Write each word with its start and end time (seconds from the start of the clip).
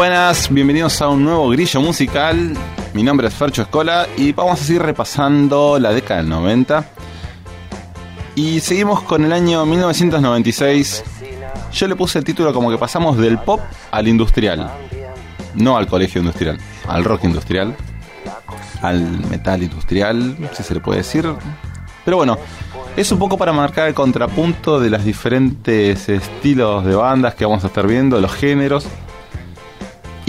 buenas, 0.00 0.48
bienvenidos 0.48 1.02
a 1.02 1.08
un 1.08 1.22
nuevo 1.24 1.50
grillo 1.50 1.78
musical. 1.82 2.56
Mi 2.94 3.02
nombre 3.02 3.28
es 3.28 3.34
Fercho 3.34 3.60
Escola 3.60 4.06
y 4.16 4.32
vamos 4.32 4.58
a 4.58 4.64
seguir 4.64 4.80
repasando 4.80 5.78
la 5.78 5.92
década 5.92 6.22
del 6.22 6.30
90. 6.30 6.86
Y 8.34 8.60
seguimos 8.60 9.02
con 9.02 9.26
el 9.26 9.32
año 9.34 9.66
1996. 9.66 11.04
Yo 11.74 11.86
le 11.86 11.96
puse 11.96 12.18
el 12.18 12.24
título 12.24 12.54
como 12.54 12.70
que 12.70 12.78
pasamos 12.78 13.18
del 13.18 13.40
pop 13.40 13.60
al 13.90 14.08
industrial. 14.08 14.70
No 15.54 15.76
al 15.76 15.86
colegio 15.86 16.22
industrial, 16.22 16.58
al 16.88 17.04
rock 17.04 17.24
industrial, 17.24 17.76
al 18.80 19.02
metal 19.28 19.62
industrial, 19.62 20.34
si 20.54 20.62
se 20.62 20.72
le 20.72 20.80
puede 20.80 21.00
decir. 21.00 21.30
Pero 22.06 22.16
bueno, 22.16 22.38
es 22.96 23.12
un 23.12 23.18
poco 23.18 23.36
para 23.36 23.52
marcar 23.52 23.88
el 23.88 23.92
contrapunto 23.92 24.80
de 24.80 24.88
los 24.88 25.04
diferentes 25.04 26.08
estilos 26.08 26.86
de 26.86 26.94
bandas 26.94 27.34
que 27.34 27.44
vamos 27.44 27.64
a 27.64 27.66
estar 27.66 27.86
viendo, 27.86 28.18
los 28.18 28.32
géneros. 28.32 28.88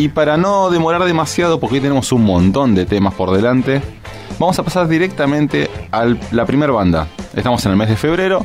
Y 0.02 0.10
para 0.10 0.36
no 0.36 0.72
demorar 0.72 1.04
demasiado, 1.04 1.60
porque 1.60 1.80
tenemos 1.80 2.12
un 2.12 2.24
montón 2.24 2.74
de 2.74 2.88
temas 2.88 3.14
por 3.14 3.30
delante, 3.30 3.84
vamos 4.40 4.58
a 4.58 4.64
pasar 4.64 4.88
directamente 4.88 5.70
a 5.92 6.06
la 6.32 6.48
primera 6.48 6.74
banda. 6.74 7.08
Estamos 7.36 7.64
en 7.68 7.74
el 7.74 7.78
mes 7.78 7.88
de 7.88 7.96
febrero 7.96 8.44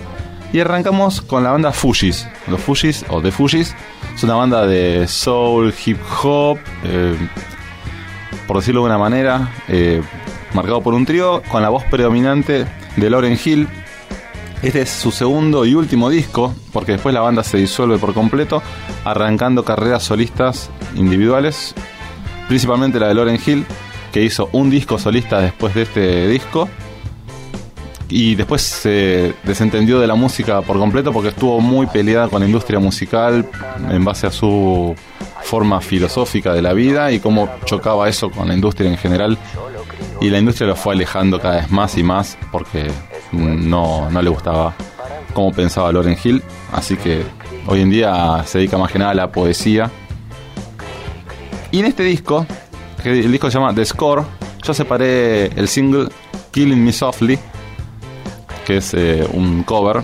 y 0.53 0.61
arrancamos 0.61 1.23
con 1.23 1.43
la 1.43 1.53
banda 1.53 1.73
Fujis. 1.73 2.29
Los 2.47 2.61
Fujis 2.61 3.07
o 3.09 3.23
The 3.23 3.33
Fujis 3.33 3.75
es 4.15 4.23
una 4.23 4.35
banda 4.35 4.67
de 4.67 5.09
soul, 5.09 5.73
hip 5.87 5.97
hop, 6.23 6.59
eh, 6.85 7.17
por 8.47 8.59
decirlo 8.59 8.83
de 8.83 8.89
una 8.89 8.99
manera, 8.99 9.51
eh, 9.69 10.03
marcado 10.53 10.83
por 10.83 10.93
un 10.93 11.07
trío 11.07 11.43
con 11.51 11.63
la 11.63 11.71
voz 11.71 11.85
predominante 11.85 12.67
de 12.97 13.11
Lauren 13.11 13.39
Hill, 13.43 13.67
este 14.63 14.83
es 14.83 14.91
su 14.91 15.11
segundo 15.11 15.65
y 15.67 15.75
último 15.75 16.09
disco, 16.09 16.55
porque 16.73 16.93
después 16.93 17.15
la 17.15 17.21
banda 17.21 17.45
se 17.45 17.59
disuelve 17.59 17.99
por 17.99 18.15
completo, 18.15 18.63
arrancando 19.05 19.65
carreras 19.65 20.03
solistas 20.03 20.71
individuales, 20.95 21.75
principalmente 22.49 22.99
la 22.99 23.09
de 23.09 23.15
Lauren 23.15 23.41
Hill, 23.45 23.67
que 24.13 24.23
hizo 24.23 24.49
un 24.53 24.71
disco 24.71 24.99
solista 24.99 25.41
después 25.41 25.75
de 25.75 25.83
este 25.83 26.29
disco. 26.29 26.69
Y 28.09 28.37
después 28.37 28.63
se 28.63 29.35
desentendió 29.43 29.99
de 29.99 30.07
la 30.07 30.15
música 30.15 30.63
por 30.63 30.79
completo 30.79 31.13
porque 31.13 31.31
estuvo 31.31 31.61
muy 31.61 31.87
peleada 31.87 32.29
con 32.29 32.41
la 32.41 32.47
industria 32.47 32.79
musical 32.79 33.49
en 33.91 34.05
base 34.05 34.29
a 34.29 34.31
su 34.31 34.95
forma 35.43 35.81
filosófica 35.81 36.55
de 36.55 36.63
la 36.63 36.73
vida 36.73 37.11
y 37.11 37.19
cómo 37.19 37.49
chocaba 37.65 38.09
eso 38.09 38.31
con 38.31 38.47
la 38.47 38.55
industria 38.55 38.89
en 38.89 38.97
general. 38.97 39.37
Y 40.21 40.31
la 40.31 40.39
industria 40.39 40.69
lo 40.69 40.77
fue 40.77 40.95
alejando 40.95 41.41
cada 41.41 41.57
vez 41.57 41.71
más 41.71 41.99
y 41.99 42.05
más 42.05 42.39
porque 42.53 42.87
no, 43.33 44.11
no 44.11 44.23
le 44.23 44.31
gustaba 44.31 44.75
cómo 45.33 45.53
pensaba 45.53 45.93
Loren 45.93 46.17
Hill, 46.23 46.43
así 46.73 46.97
que 46.97 47.23
hoy 47.67 47.81
en 47.83 47.91
día 47.91 48.43
se 48.47 48.59
dedica 48.59 48.79
más 48.79 48.91
que 48.91 48.99
nada 48.99 49.11
a 49.11 49.15
la 49.15 49.33
poesía. 49.33 49.91
Y 51.71 51.81
en 51.81 51.87
este 51.87 52.05
disco, 52.05 52.47
el 53.05 53.31
disco 53.31 53.51
se 53.51 53.59
llama 53.59 53.75
The 53.75 53.85
Score, 53.85 54.25
yo 54.67 54.75
separé 54.75 55.47
el 55.47 55.69
single 55.69 56.09
Killing 56.51 56.83
Me 56.83 56.93
Softly, 56.93 57.39
que 58.67 58.79
es 58.79 58.95
eh, 58.95 59.29
un 59.33 59.63
cover. 59.63 60.03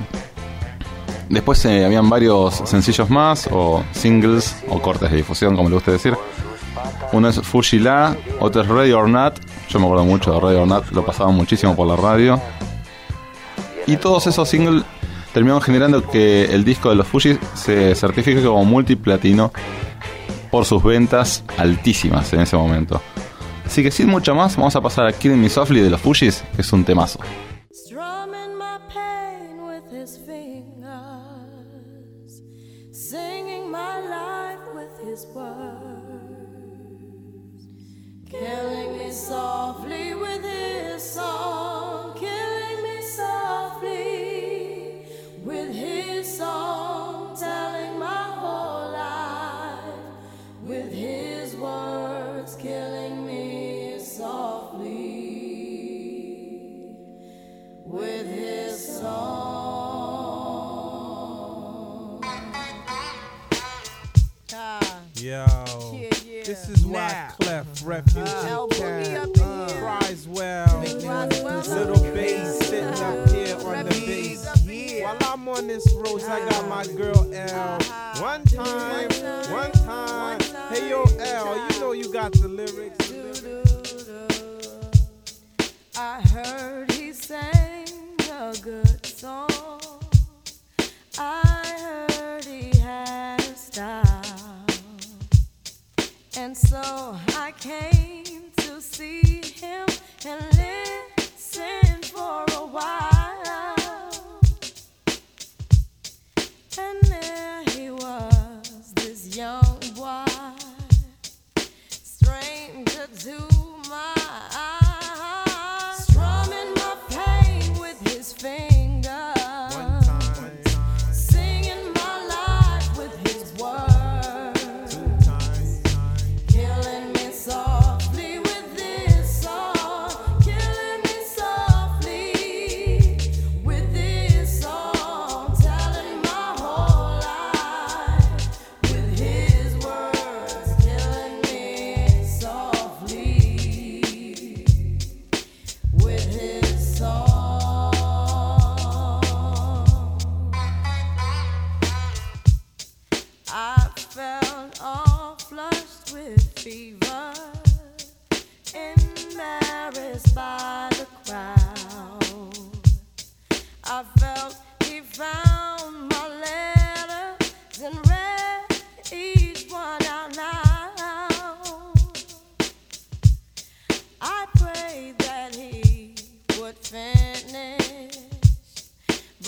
Después 1.28 1.64
eh, 1.64 1.84
habían 1.84 2.08
varios 2.08 2.62
sencillos 2.66 3.10
más, 3.10 3.48
o 3.50 3.82
singles, 3.92 4.54
o 4.68 4.80
cortes 4.80 5.10
de 5.10 5.16
difusión, 5.16 5.56
como 5.56 5.68
le 5.68 5.74
gusta 5.74 5.90
decir. 5.90 6.16
Uno 7.12 7.28
es 7.28 7.72
La, 7.74 8.16
otro 8.38 8.62
es 8.62 8.68
Ready 8.68 8.92
or 8.92 9.08
Not. 9.08 9.40
Yo 9.68 9.78
me 9.78 9.86
acuerdo 9.86 10.04
mucho 10.04 10.32
de 10.32 10.40
Ready 10.40 10.56
or 10.56 10.68
Not, 10.68 10.90
lo 10.92 11.04
pasaba 11.04 11.30
muchísimo 11.30 11.74
por 11.74 11.88
la 11.88 11.96
radio. 11.96 12.40
Y 13.86 13.96
todos 13.96 14.26
esos 14.26 14.48
singles 14.48 14.84
terminaron 15.32 15.62
generando 15.62 16.08
que 16.08 16.44
el 16.44 16.64
disco 16.64 16.90
de 16.90 16.96
los 16.96 17.06
Fujis 17.06 17.38
se 17.54 17.94
certifique 17.94 18.42
como 18.42 18.64
multiplatino 18.64 19.52
por 20.50 20.64
sus 20.64 20.82
ventas 20.82 21.44
altísimas 21.56 22.32
en 22.32 22.40
ese 22.40 22.56
momento. 22.56 23.00
Así 23.64 23.82
que 23.82 23.90
sin 23.90 24.08
mucho 24.08 24.34
más, 24.34 24.56
vamos 24.56 24.76
a 24.76 24.80
pasar 24.80 25.06
a 25.06 25.12
Killing 25.12 25.40
Me 25.40 25.48
Softly 25.48 25.80
de 25.80 25.90
los 25.90 26.00
Fujis, 26.00 26.44
que 26.54 26.60
es 26.60 26.72
un 26.72 26.84
temazo. 26.84 27.18
Yo, 65.32 65.46
yeah, 65.94 66.10
yeah. 66.28 66.42
this 66.44 66.68
is 66.68 66.84
why 66.84 67.30
Clef 67.40 67.66
Refuge 67.86 68.28
uh, 68.28 68.66
can 68.66 69.32
cries 69.32 70.28
well. 70.28 70.80
Little 70.80 72.02
bass 72.12 72.58
sitting 72.58 72.84
up 72.84 73.00
uh-huh. 73.00 73.32
here 73.32 73.56
on 73.56 73.86
the 73.86 74.04
bass. 74.04 75.02
While 75.02 75.16
I'm 75.32 75.48
on 75.48 75.68
this 75.68 75.90
road, 75.94 76.22
I 76.24 76.46
got 76.50 76.68
my 76.68 76.82
uh-huh. 76.82 76.96
girl 76.98 77.32
L. 77.32 77.78
so 96.72 97.14
I 97.36 97.52
came 97.60 98.44
to 98.56 98.80
see 98.80 99.42
him 99.60 99.86
and 100.24 100.40
listen 100.56 100.81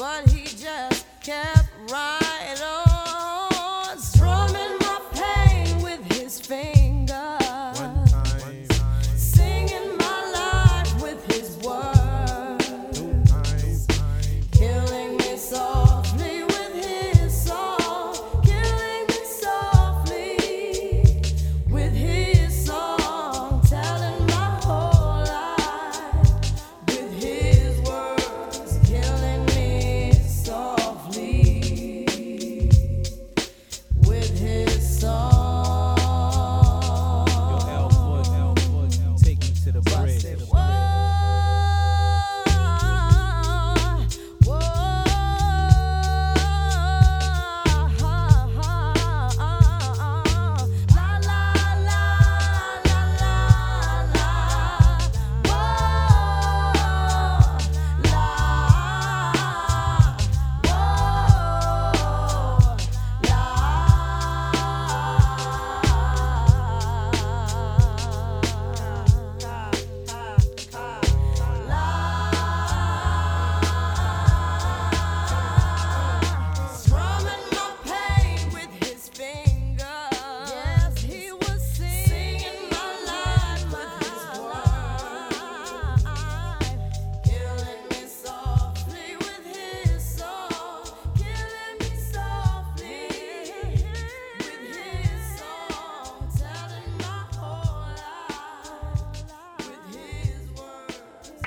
but 0.05 0.29
he 0.29 0.45
just 0.45 1.07
kept 1.23 1.71
right 1.91 2.24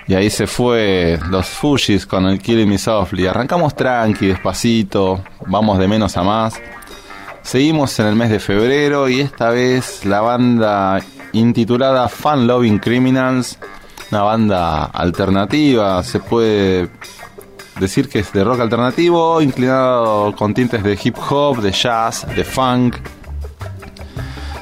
Y 0.07 0.15
ahí 0.15 0.29
se 0.29 0.47
fue 0.47 1.19
los 1.29 1.47
Fujis 1.47 2.05
con 2.05 2.25
el 2.27 2.39
Killing 2.39 2.69
Me 2.69 2.77
Softly. 2.77 3.27
Arrancamos 3.27 3.75
tranqui, 3.75 4.27
despacito, 4.27 5.21
vamos 5.47 5.77
de 5.79 5.87
menos 5.87 6.15
a 6.15 6.23
más. 6.23 6.53
Seguimos 7.41 7.99
en 7.99 8.07
el 8.07 8.15
mes 8.15 8.29
de 8.29 8.39
febrero 8.39 9.09
y 9.09 9.19
esta 9.19 9.49
vez 9.49 10.05
la 10.05 10.21
banda 10.21 11.01
intitulada 11.33 12.07
Fun 12.07 12.47
Loving 12.47 12.79
Criminals, 12.79 13.59
una 14.11 14.21
banda 14.23 14.85
alternativa, 14.85 16.01
se 16.03 16.19
puede 16.19 16.89
decir 17.79 18.07
que 18.07 18.19
es 18.19 18.31
de 18.31 18.43
rock 18.43 18.61
alternativo, 18.61 19.41
inclinado 19.41 20.33
con 20.35 20.53
tintes 20.53 20.83
de 20.83 20.97
hip 21.01 21.17
hop, 21.29 21.61
de 21.61 21.71
jazz, 21.71 22.25
de 22.33 22.43
funk. 22.43 22.95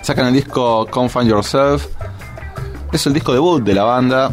Sacan 0.01 0.27
el 0.27 0.33
disco 0.33 0.87
Come 0.89 1.09
Find 1.09 1.27
Yourself. 1.27 1.87
Es 2.91 3.05
el 3.05 3.13
disco 3.13 3.33
debut 3.33 3.63
de 3.63 3.73
la 3.73 3.83
banda. 3.83 4.31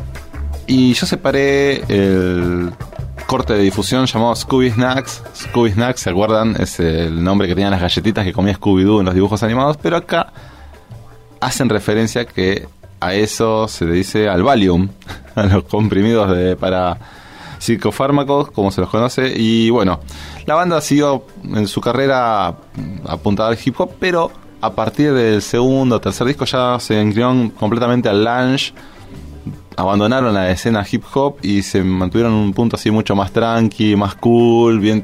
Y 0.67 0.95
yo 0.95 1.07
separé 1.07 1.83
el 1.89 2.73
corte 3.27 3.55
de 3.55 3.61
difusión 3.61 4.07
llamado 4.07 4.35
Scooby 4.35 4.71
Snacks. 4.71 5.23
Scooby 5.35 5.73
Snacks, 5.73 6.01
¿se 6.01 6.11
acuerdan? 6.11 6.57
Es 6.61 6.79
el 6.81 7.23
nombre 7.23 7.49
que 7.49 7.55
tenían 7.55 7.71
las 7.71 7.81
galletitas 7.81 8.25
que 8.25 8.33
comía 8.33 8.55
Scooby-Doo 8.59 9.01
en 9.01 9.07
los 9.07 9.15
dibujos 9.15 9.43
animados. 9.43 9.77
Pero 9.77 9.97
acá 9.97 10.33
hacen 11.41 11.69
referencia 11.69 12.25
que 12.25 12.69
a 13.01 13.15
eso 13.15 13.67
se 13.67 13.85
le 13.85 13.95
dice 13.95 14.29
al 14.29 14.43
Valium, 14.43 14.89
a 15.35 15.45
los 15.45 15.65
comprimidos 15.65 16.31
de, 16.37 16.57
para 16.57 16.99
psicofármacos, 17.59 18.51
como 18.51 18.71
se 18.71 18.81
los 18.81 18.91
conoce. 18.91 19.33
Y 19.37 19.71
bueno, 19.71 20.01
la 20.47 20.55
banda 20.55 20.81
siguió 20.81 21.27
en 21.45 21.67
su 21.69 21.81
carrera 21.81 22.55
apuntada 23.07 23.49
al 23.51 23.59
hip 23.63 23.81
hop, 23.81 23.93
pero 23.99 24.31
a 24.61 24.71
partir 24.73 25.13
del 25.13 25.43
segundo 25.43 25.97
o 25.97 26.01
tercer 26.01 26.27
disco 26.27 26.45
ya 26.45 26.79
se 26.79 27.01
inclinaron 27.01 27.51
completamente 27.51 28.09
al 28.09 28.25
lounge. 28.25 28.73
Abandonaron 29.77 30.35
la 30.35 30.51
escena 30.51 30.85
hip 30.91 31.05
hop 31.15 31.37
y 31.43 31.63
se 31.63 31.83
mantuvieron 31.83 32.33
en 32.33 32.39
un 32.39 32.53
punto 32.53 32.77
así 32.77 32.91
mucho 32.91 33.17
más 33.17 33.33
tranqui, 33.33 33.97
más 33.97 34.15
cool, 34.17 34.79
bien 34.79 35.03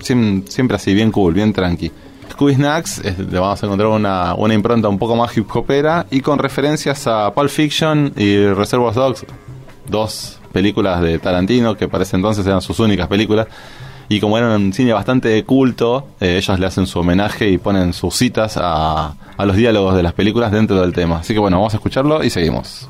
siempre 0.00 0.76
así, 0.76 0.94
bien 0.94 1.10
cool, 1.12 1.34
bien 1.34 1.52
tranqui. 1.52 1.90
Scooby 2.32 2.54
Snacks 2.54 3.02
le 3.04 3.38
vamos 3.38 3.62
a 3.62 3.66
encontrar 3.66 3.88
una, 3.88 4.34
una 4.34 4.54
impronta 4.54 4.88
un 4.88 4.98
poco 4.98 5.16
más 5.16 5.36
hip 5.36 5.48
hopera 5.54 6.06
y 6.10 6.20
con 6.20 6.38
referencias 6.38 7.06
a 7.06 7.32
Pulp 7.32 7.48
Fiction 7.48 8.12
y 8.16 8.46
Reservoir 8.48 8.94
Dogs, 8.94 9.24
dos 9.88 10.38
películas 10.52 11.00
de 11.00 11.18
Tarantino 11.18 11.76
que 11.76 11.88
para 11.88 12.04
ese 12.04 12.16
entonces 12.16 12.46
eran 12.46 12.60
sus 12.60 12.78
únicas 12.80 13.08
películas. 13.08 13.46
Y 14.10 14.20
como 14.20 14.38
eran 14.38 14.52
un 14.52 14.72
cine 14.72 14.92
bastante 14.92 15.44
culto, 15.44 16.08
eh, 16.20 16.38
ellos 16.38 16.58
le 16.58 16.66
hacen 16.66 16.86
su 16.86 16.98
homenaje 16.98 17.50
y 17.50 17.58
ponen 17.58 17.92
sus 17.92 18.14
citas 18.14 18.56
a, 18.56 19.14
a 19.36 19.46
los 19.46 19.54
diálogos 19.56 19.94
de 19.94 20.02
las 20.02 20.14
películas 20.14 20.50
dentro 20.50 20.80
del 20.80 20.92
tema. 20.94 21.18
Así 21.18 21.34
que 21.34 21.40
bueno, 21.40 21.58
vamos 21.58 21.74
a 21.74 21.76
escucharlo 21.76 22.24
y 22.24 22.30
seguimos. 22.30 22.88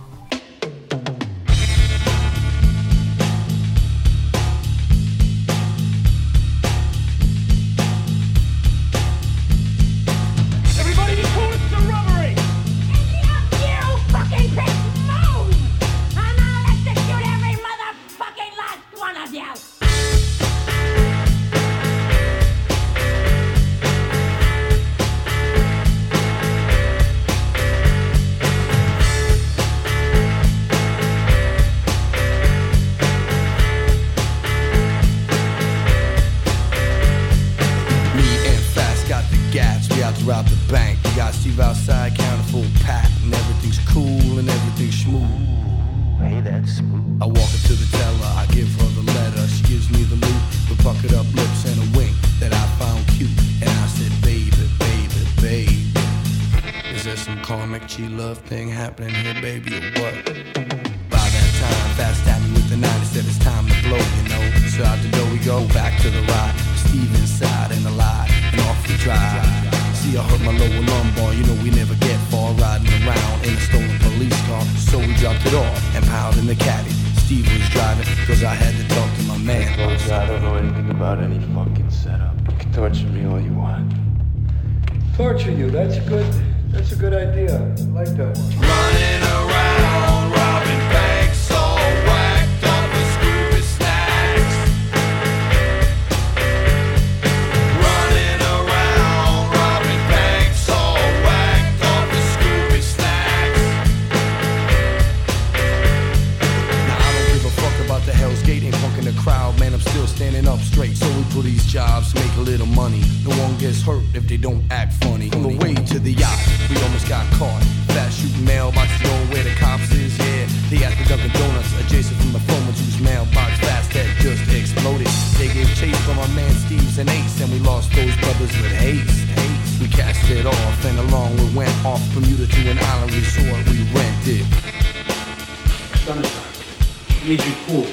is 137.30 137.46
you 137.46 137.54
cool? 137.66 137.86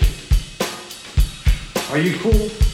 Are 1.92 1.98
you 1.98 2.18
cool? 2.20 2.65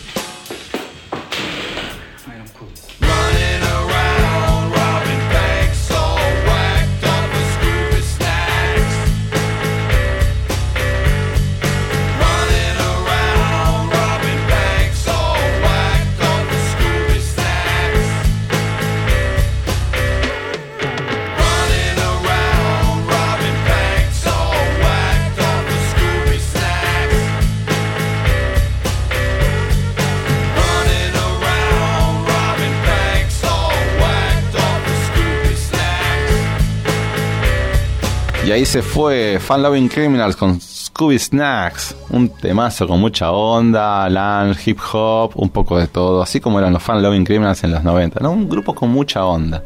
Ahí 38.62 38.66
se 38.68 38.84
fue 38.84 39.40
Fan 39.40 39.64
Loving 39.64 39.88
Criminals 39.88 40.36
con 40.36 40.62
Scooby 40.62 41.18
Snacks, 41.18 41.96
un 42.12 42.30
temazo 42.30 42.88
con 42.88 43.00
mucha 43.00 43.32
onda, 43.32 44.08
lounge, 44.08 44.70
hip 44.70 44.78
hop, 44.94 45.32
un 45.34 45.50
poco 45.50 45.80
de 45.80 45.88
todo, 45.88 46.22
así 46.22 46.40
como 46.40 46.60
eran 46.60 46.72
los 46.72 46.84
Fan 46.84 47.02
Loving 47.02 47.24
Criminals 47.24 47.64
en 47.64 47.72
los 47.72 47.84
90, 47.84 48.20
¿no? 48.20 48.32
Un 48.32 48.48
grupo 48.48 48.76
con 48.76 48.92
mucha 48.92 49.26
onda. 49.26 49.64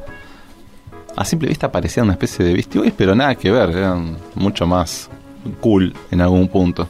A 1.14 1.25
simple 1.25 1.50
vista 1.50 1.70
parecía 1.70 2.04
una 2.04 2.14
especie 2.14 2.46
de 2.46 2.54
Beastie 2.54 2.80
Boys, 2.80 2.94
pero 2.96 3.14
nada 3.16 3.36
que 3.36 3.52
ver, 3.52 3.72
eran 3.72 4.16
mucho 4.36 4.66
más 4.66 5.10
cool 5.60 5.94
en 6.10 6.22
algún 6.22 6.48
punto. 6.48 6.88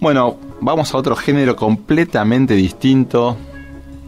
Bueno, 0.00 0.38
vamos 0.62 0.94
a 0.94 0.96
otro 0.96 1.14
género 1.14 1.56
completamente 1.56 2.54
distinto. 2.54 3.36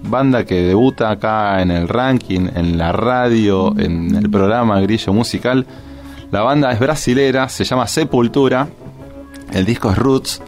Banda 0.04 0.46
que 0.46 0.62
debuta 0.62 1.10
acá 1.10 1.60
en 1.60 1.70
el 1.70 1.86
ranking, 1.86 2.48
en 2.54 2.78
la 2.78 2.92
radio, 2.92 3.74
en 3.76 4.14
el 4.14 4.30
programa 4.30 4.80
Grillo 4.80 5.12
Musical 5.12 5.66
la 6.36 6.42
banda 6.42 6.70
es 6.70 6.78
brasilera, 6.78 7.48
se 7.48 7.64
llama 7.64 7.86
Sepultura 7.86 8.68
El 9.54 9.64
disco 9.64 9.90
es 9.90 9.96
Roots. 9.96 10.42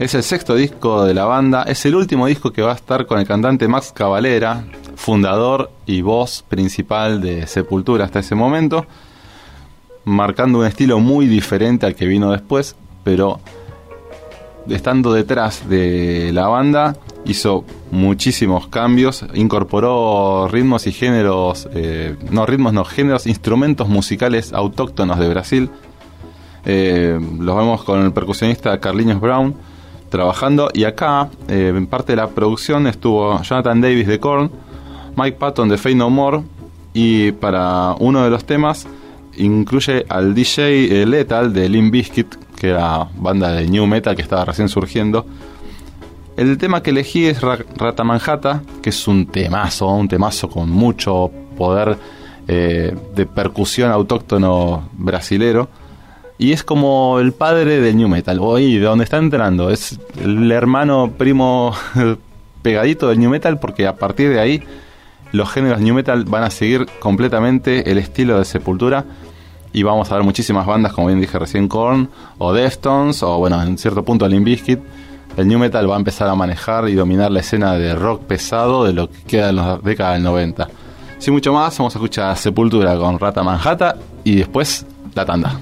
Es 0.00 0.12
el 0.16 0.24
sexto 0.24 0.56
disco 0.56 1.04
de 1.04 1.14
la 1.14 1.24
banda. 1.24 1.62
Es 1.62 1.86
el 1.86 1.94
último 1.94 2.26
disco 2.26 2.52
que 2.52 2.62
va 2.62 2.72
a 2.72 2.74
estar 2.74 3.06
con 3.06 3.20
el 3.20 3.28
cantante 3.28 3.68
Max 3.68 3.92
Cavalera, 3.94 4.64
fundador 4.96 5.70
y 5.86 6.02
voz 6.02 6.44
principal 6.48 7.20
de 7.20 7.46
Sepultura 7.46 8.06
hasta 8.06 8.18
ese 8.18 8.34
momento. 8.34 8.86
Marcando 10.04 10.58
un 10.58 10.66
estilo 10.66 10.98
muy 10.98 11.28
diferente 11.28 11.86
al 11.86 11.94
que 11.94 12.06
vino 12.06 12.32
después, 12.32 12.74
pero 13.04 13.38
estando 14.68 15.12
detrás 15.12 15.68
de 15.68 16.32
la 16.32 16.48
banda 16.48 16.96
hizo 17.24 17.64
muchísimos 17.90 18.68
cambios, 18.68 19.24
incorporó 19.34 20.48
ritmos 20.48 20.86
y 20.86 20.92
géneros, 20.92 21.68
eh, 21.72 22.16
no 22.30 22.46
ritmos, 22.46 22.72
no 22.72 22.84
géneros, 22.84 23.26
instrumentos 23.26 23.88
musicales 23.88 24.52
autóctonos 24.52 25.18
de 25.18 25.28
Brasil. 25.28 25.70
Eh, 26.64 27.18
los 27.38 27.56
vemos 27.56 27.84
con 27.84 28.04
el 28.04 28.12
percusionista 28.12 28.78
Carlinhos 28.80 29.20
Brown 29.20 29.54
trabajando 30.10 30.70
y 30.74 30.84
acá 30.84 31.30
eh, 31.48 31.72
en 31.74 31.86
parte 31.86 32.12
de 32.12 32.16
la 32.16 32.28
producción 32.28 32.86
estuvo 32.86 33.40
Jonathan 33.42 33.80
Davis 33.80 34.06
de 34.06 34.18
Korn, 34.18 34.50
Mike 35.16 35.38
Patton 35.38 35.68
de 35.68 35.78
Fey 35.78 35.94
No 35.94 36.10
More 36.10 36.42
y 36.92 37.32
para 37.32 37.94
uno 37.98 38.24
de 38.24 38.30
los 38.30 38.44
temas 38.44 38.86
incluye 39.36 40.04
al 40.08 40.34
DJ 40.34 41.06
Lethal 41.06 41.52
de 41.52 41.68
Limp 41.68 41.92
Bizkit 41.92 42.34
que 42.56 42.70
era 42.70 43.08
banda 43.16 43.52
de 43.52 43.68
new 43.68 43.86
metal 43.86 44.16
que 44.16 44.22
estaba 44.22 44.44
recién 44.44 44.68
surgiendo 44.68 45.24
el 46.40 46.56
tema 46.56 46.82
que 46.82 46.88
elegí 46.88 47.26
es 47.26 47.42
Ratamanjata, 47.42 48.62
que 48.80 48.88
es 48.88 49.06
un 49.06 49.26
temazo, 49.26 49.88
un 49.88 50.08
temazo 50.08 50.48
con 50.48 50.70
mucho 50.70 51.30
poder 51.58 51.98
eh, 52.48 52.96
de 53.14 53.26
percusión 53.26 53.90
autóctono 53.90 54.88
brasilero. 54.92 55.68
Y 56.38 56.52
es 56.52 56.64
como 56.64 57.18
el 57.20 57.32
padre 57.32 57.82
del 57.82 57.98
New 57.98 58.08
Metal, 58.08 58.38
oí, 58.40 58.78
de 58.78 58.86
donde 58.86 59.04
está 59.04 59.18
entrando. 59.18 59.68
Es 59.68 60.00
el 60.18 60.50
hermano 60.50 61.12
primo 61.18 61.74
pegadito 62.62 63.10
del 63.10 63.20
New 63.20 63.28
Metal, 63.28 63.60
porque 63.60 63.86
a 63.86 63.96
partir 63.96 64.30
de 64.30 64.40
ahí 64.40 64.62
los 65.32 65.50
géneros 65.50 65.82
New 65.82 65.94
Metal 65.94 66.24
van 66.24 66.44
a 66.44 66.50
seguir 66.50 66.86
completamente 67.00 67.90
el 67.90 67.98
estilo 67.98 68.38
de 68.38 68.46
Sepultura. 68.46 69.04
Y 69.74 69.82
vamos 69.82 70.10
a 70.10 70.14
ver 70.14 70.24
muchísimas 70.24 70.64
bandas, 70.64 70.94
como 70.94 71.08
bien 71.08 71.20
dije 71.20 71.38
recién, 71.38 71.68
Korn, 71.68 72.08
o 72.38 72.54
Deftones, 72.54 73.22
o 73.22 73.36
bueno, 73.36 73.62
en 73.62 73.76
cierto 73.76 74.02
punto 74.02 74.26
Limp 74.26 74.46
Bizkit 74.46 74.80
el 75.36 75.46
new 75.48 75.58
metal 75.58 75.88
va 75.88 75.94
a 75.94 75.98
empezar 75.98 76.28
a 76.28 76.34
manejar 76.34 76.88
y 76.88 76.94
dominar 76.94 77.30
la 77.30 77.40
escena 77.40 77.74
de 77.74 77.94
rock 77.94 78.22
pesado 78.22 78.84
de 78.84 78.92
lo 78.92 79.10
que 79.10 79.22
queda 79.22 79.50
en 79.50 79.56
la 79.56 79.78
década 79.78 80.14
del 80.14 80.22
90. 80.22 80.68
Sin 81.18 81.34
mucho 81.34 81.52
más, 81.52 81.76
vamos 81.78 81.94
a 81.94 81.98
escuchar 81.98 82.36
Sepultura 82.36 82.96
con 82.96 83.18
Rata 83.18 83.42
Manhattan 83.42 83.96
y 84.24 84.36
después 84.36 84.86
la 85.14 85.24
tanda. 85.24 85.58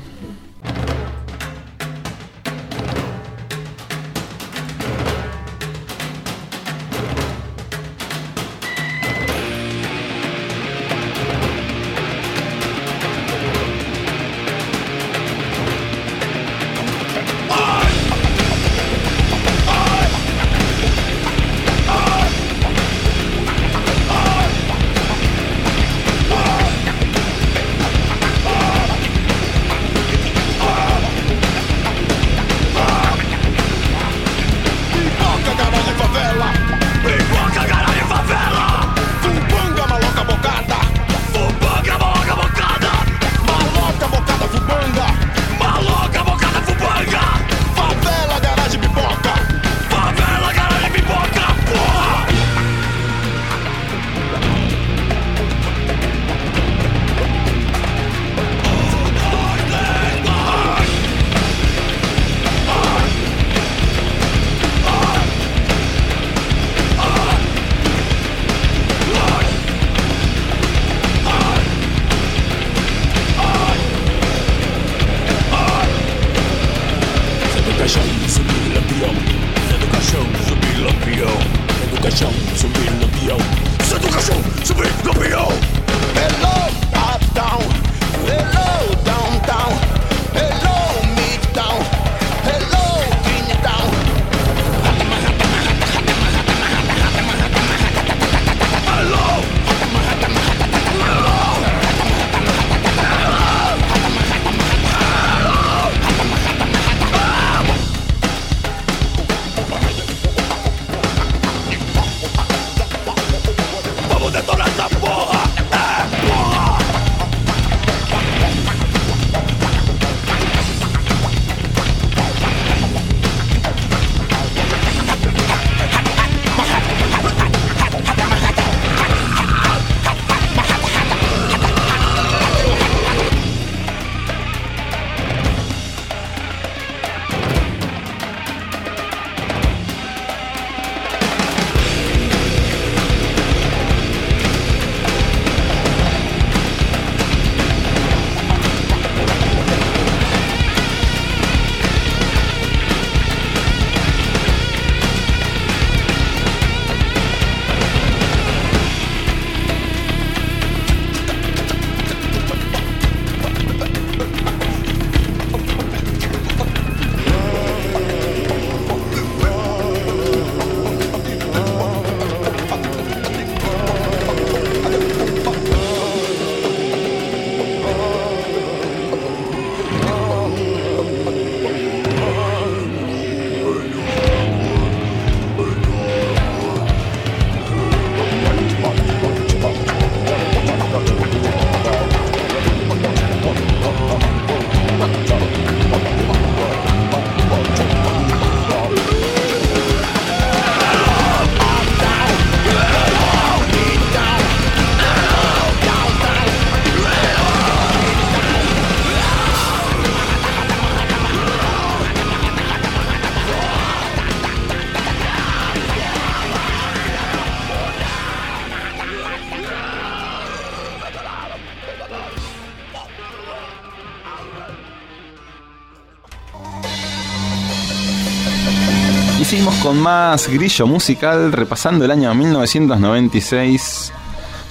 Con 229.88 230.02
más 230.02 230.48
grillo 230.48 230.86
musical 230.86 231.50
repasando 231.50 232.04
el 232.04 232.10
año 232.10 232.34
1996. 232.34 234.12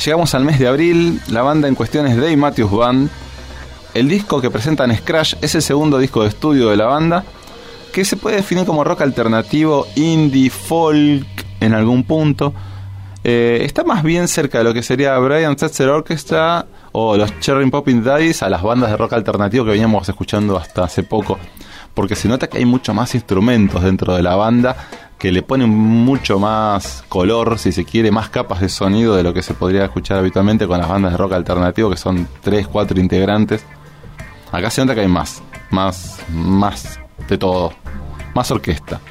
Llegamos 0.05 0.35
al 0.35 0.45
mes 0.45 0.59
de 0.59 0.67
abril, 0.67 1.19
la 1.29 1.41
banda 1.41 1.67
en 1.67 1.73
cuestión 1.73 2.05
es 2.05 2.15
Dave 2.15 2.37
Matthews 2.37 2.71
Band. 2.71 3.09
El 3.95 4.09
disco 4.09 4.39
que 4.39 4.51
presentan 4.51 4.95
Scratch 4.95 5.33
es 5.41 5.55
el 5.55 5.63
segundo 5.63 5.97
disco 5.97 6.21
de 6.21 6.29
estudio 6.29 6.69
de 6.69 6.77
la 6.77 6.85
banda, 6.85 7.23
que 7.91 8.05
se 8.05 8.15
puede 8.15 8.35
definir 8.35 8.67
como 8.67 8.83
rock 8.83 9.01
alternativo, 9.01 9.87
indie, 9.95 10.51
folk 10.51 11.25
en 11.61 11.73
algún 11.73 12.03
punto. 12.03 12.53
Eh, 13.23 13.61
está 13.63 13.83
más 13.83 14.03
bien 14.03 14.27
cerca 14.27 14.59
de 14.59 14.65
lo 14.65 14.73
que 14.75 14.83
sería 14.83 15.17
Brian 15.17 15.57
Setzer 15.57 15.89
Orchestra 15.89 16.67
o 16.91 17.17
los 17.17 17.39
Cherry 17.39 17.67
Popping 17.71 18.03
Daddies 18.03 18.43
a 18.43 18.51
las 18.51 18.61
bandas 18.61 18.91
de 18.91 18.97
rock 18.97 19.13
alternativo 19.13 19.65
que 19.65 19.71
veníamos 19.71 20.07
escuchando 20.07 20.57
hasta 20.57 20.83
hace 20.83 21.01
poco 21.01 21.39
porque 21.97 22.15
se 22.15 22.27
nota 22.27 22.45
que 22.45 22.59
hay 22.59 22.65
mucho 22.65 22.93
más 22.93 23.15
instrumentos 23.15 23.81
dentro 23.81 24.15
de 24.15 24.21
la 24.21 24.35
banda 24.35 24.75
que 25.17 25.31
le 25.31 25.41
ponen 25.41 25.67
mucho 25.71 26.37
más 26.37 27.03
color, 27.09 27.57
si 27.57 27.71
se 27.71 27.85
quiere, 27.85 28.11
más 28.11 28.29
capas 28.29 28.61
de 28.61 28.69
sonido 28.69 29.15
de 29.15 29.23
lo 29.23 29.33
que 29.33 29.41
se 29.41 29.55
podría 29.55 29.85
escuchar 29.85 30.19
habitualmente 30.19 30.67
con 30.67 30.77
las 30.77 30.87
bandas 30.87 31.13
de 31.13 31.17
rock 31.17 31.33
alternativo, 31.33 31.89
que 31.89 31.97
son 31.97 32.27
3, 32.41 32.67
4 32.67 32.99
integrantes. 32.99 33.65
Acá 34.51 34.69
se 34.69 34.81
nota 34.81 34.93
que 34.93 35.01
hay 35.01 35.07
más, 35.07 35.41
más, 35.71 36.19
más 36.31 36.99
de 37.27 37.35
todo, 37.39 37.73
más 38.35 38.51
orquesta. 38.51 39.01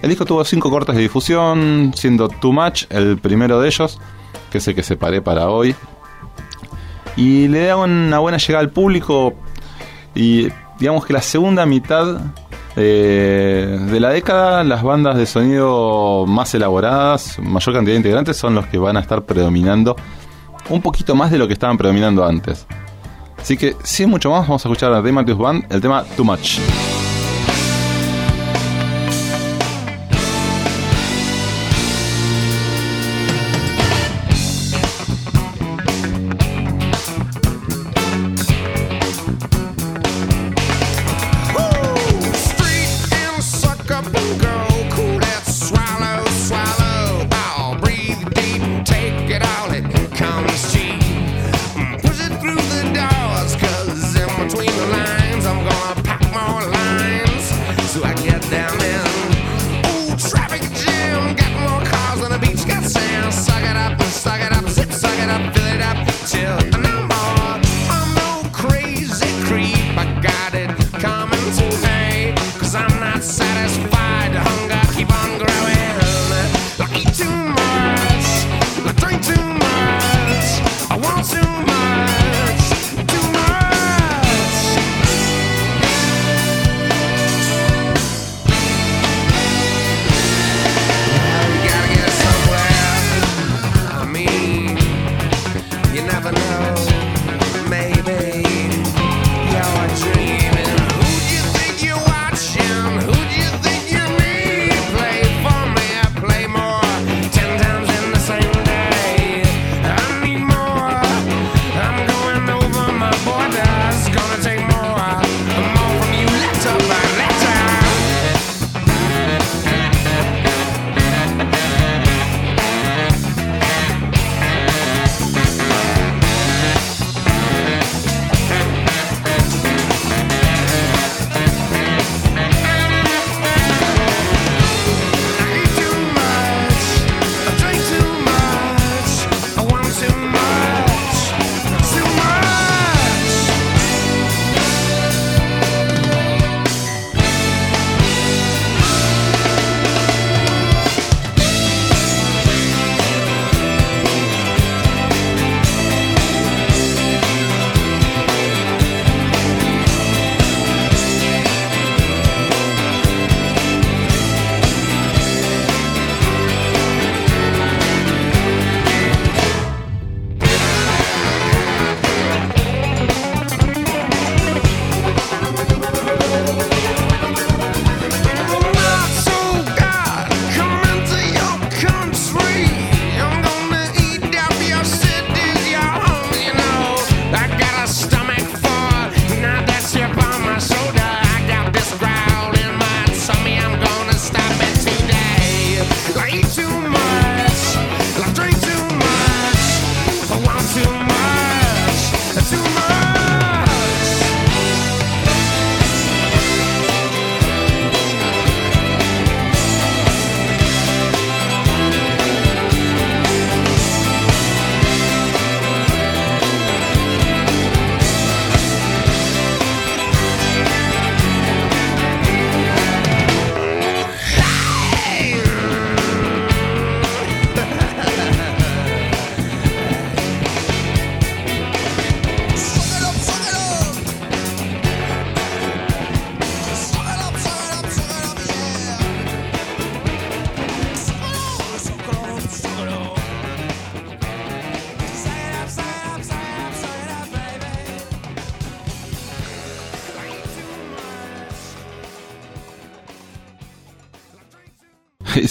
El 0.00 0.08
disco 0.08 0.24
tuvo 0.24 0.42
5 0.42 0.70
cortes 0.70 0.96
de 0.96 1.02
difusión, 1.02 1.92
siendo 1.94 2.30
Too 2.30 2.54
Much 2.54 2.84
el 2.88 3.18
primero 3.18 3.60
de 3.60 3.68
ellos, 3.68 3.98
que 4.50 4.56
es 4.56 4.66
el 4.66 4.74
que 4.74 4.82
separé 4.82 5.20
para 5.20 5.50
hoy. 5.50 5.74
Y 7.16 7.46
le 7.48 7.66
da 7.66 7.76
una 7.76 8.20
buena 8.20 8.38
llegada 8.38 8.60
al 8.60 8.70
público 8.70 9.34
y 10.14 10.48
digamos 10.80 11.04
que 11.06 11.12
la 11.12 11.22
segunda 11.22 11.66
mitad 11.66 12.16
eh, 12.74 13.78
de 13.90 14.00
la 14.00 14.10
década, 14.10 14.64
las 14.64 14.82
bandas 14.82 15.16
de 15.16 15.26
sonido 15.26 16.24
más 16.26 16.54
elaboradas, 16.54 17.38
mayor 17.38 17.74
cantidad 17.74 17.94
de 17.94 17.98
integrantes, 17.98 18.36
son 18.36 18.54
los 18.54 18.66
que 18.66 18.78
van 18.78 18.96
a 18.96 19.00
estar 19.00 19.22
predominando 19.22 19.94
un 20.70 20.80
poquito 20.80 21.14
más 21.14 21.30
de 21.30 21.38
lo 21.38 21.46
que 21.46 21.52
estaban 21.52 21.76
predominando 21.76 22.24
antes. 22.24 22.66
Así 23.38 23.56
que, 23.56 23.76
sin 23.82 24.08
mucho 24.08 24.30
más, 24.30 24.42
vamos 24.42 24.64
a 24.64 24.68
escuchar 24.68 24.92
a 24.92 25.02
The 25.02 25.12
Matthews 25.12 25.38
Band 25.38 25.64
el 25.70 25.80
tema 25.80 26.04
Too 26.16 26.24
Much. 26.24 26.58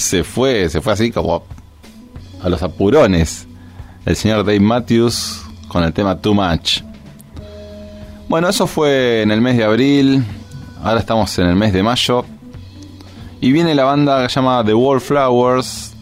Se 0.09 0.23
fue, 0.23 0.67
se 0.69 0.81
fue 0.81 0.93
así 0.93 1.11
como 1.11 1.43
a 2.41 2.49
los 2.49 2.63
apurones. 2.63 3.47
El 4.07 4.15
señor 4.15 4.43
Dave 4.43 4.59
Matthews 4.59 5.43
con 5.67 5.83
el 5.83 5.93
tema 5.93 6.19
Too 6.19 6.33
Much. 6.33 6.81
Bueno, 8.27 8.49
eso 8.49 8.65
fue 8.65 9.21
en 9.21 9.29
el 9.29 9.39
mes 9.39 9.55
de 9.57 9.65
abril. 9.65 10.25
Ahora 10.83 10.99
estamos 10.99 11.37
en 11.37 11.45
el 11.45 11.55
mes 11.55 11.73
de 11.73 11.83
mayo. 11.83 12.25
Y 13.39 13.51
viene 13.51 13.75
la 13.75 13.83
banda 13.83 14.25
llamada 14.27 14.63
The 14.63 14.73
Wallflowers. 14.73 15.93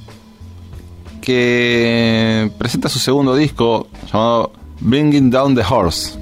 Que 1.22 2.50
presenta 2.58 2.88
su 2.88 3.00
segundo 3.00 3.36
disco 3.36 3.90
llamado 4.10 4.54
Bringing 4.80 5.30
Down 5.30 5.54
the 5.54 5.64
Horse. 5.70 6.18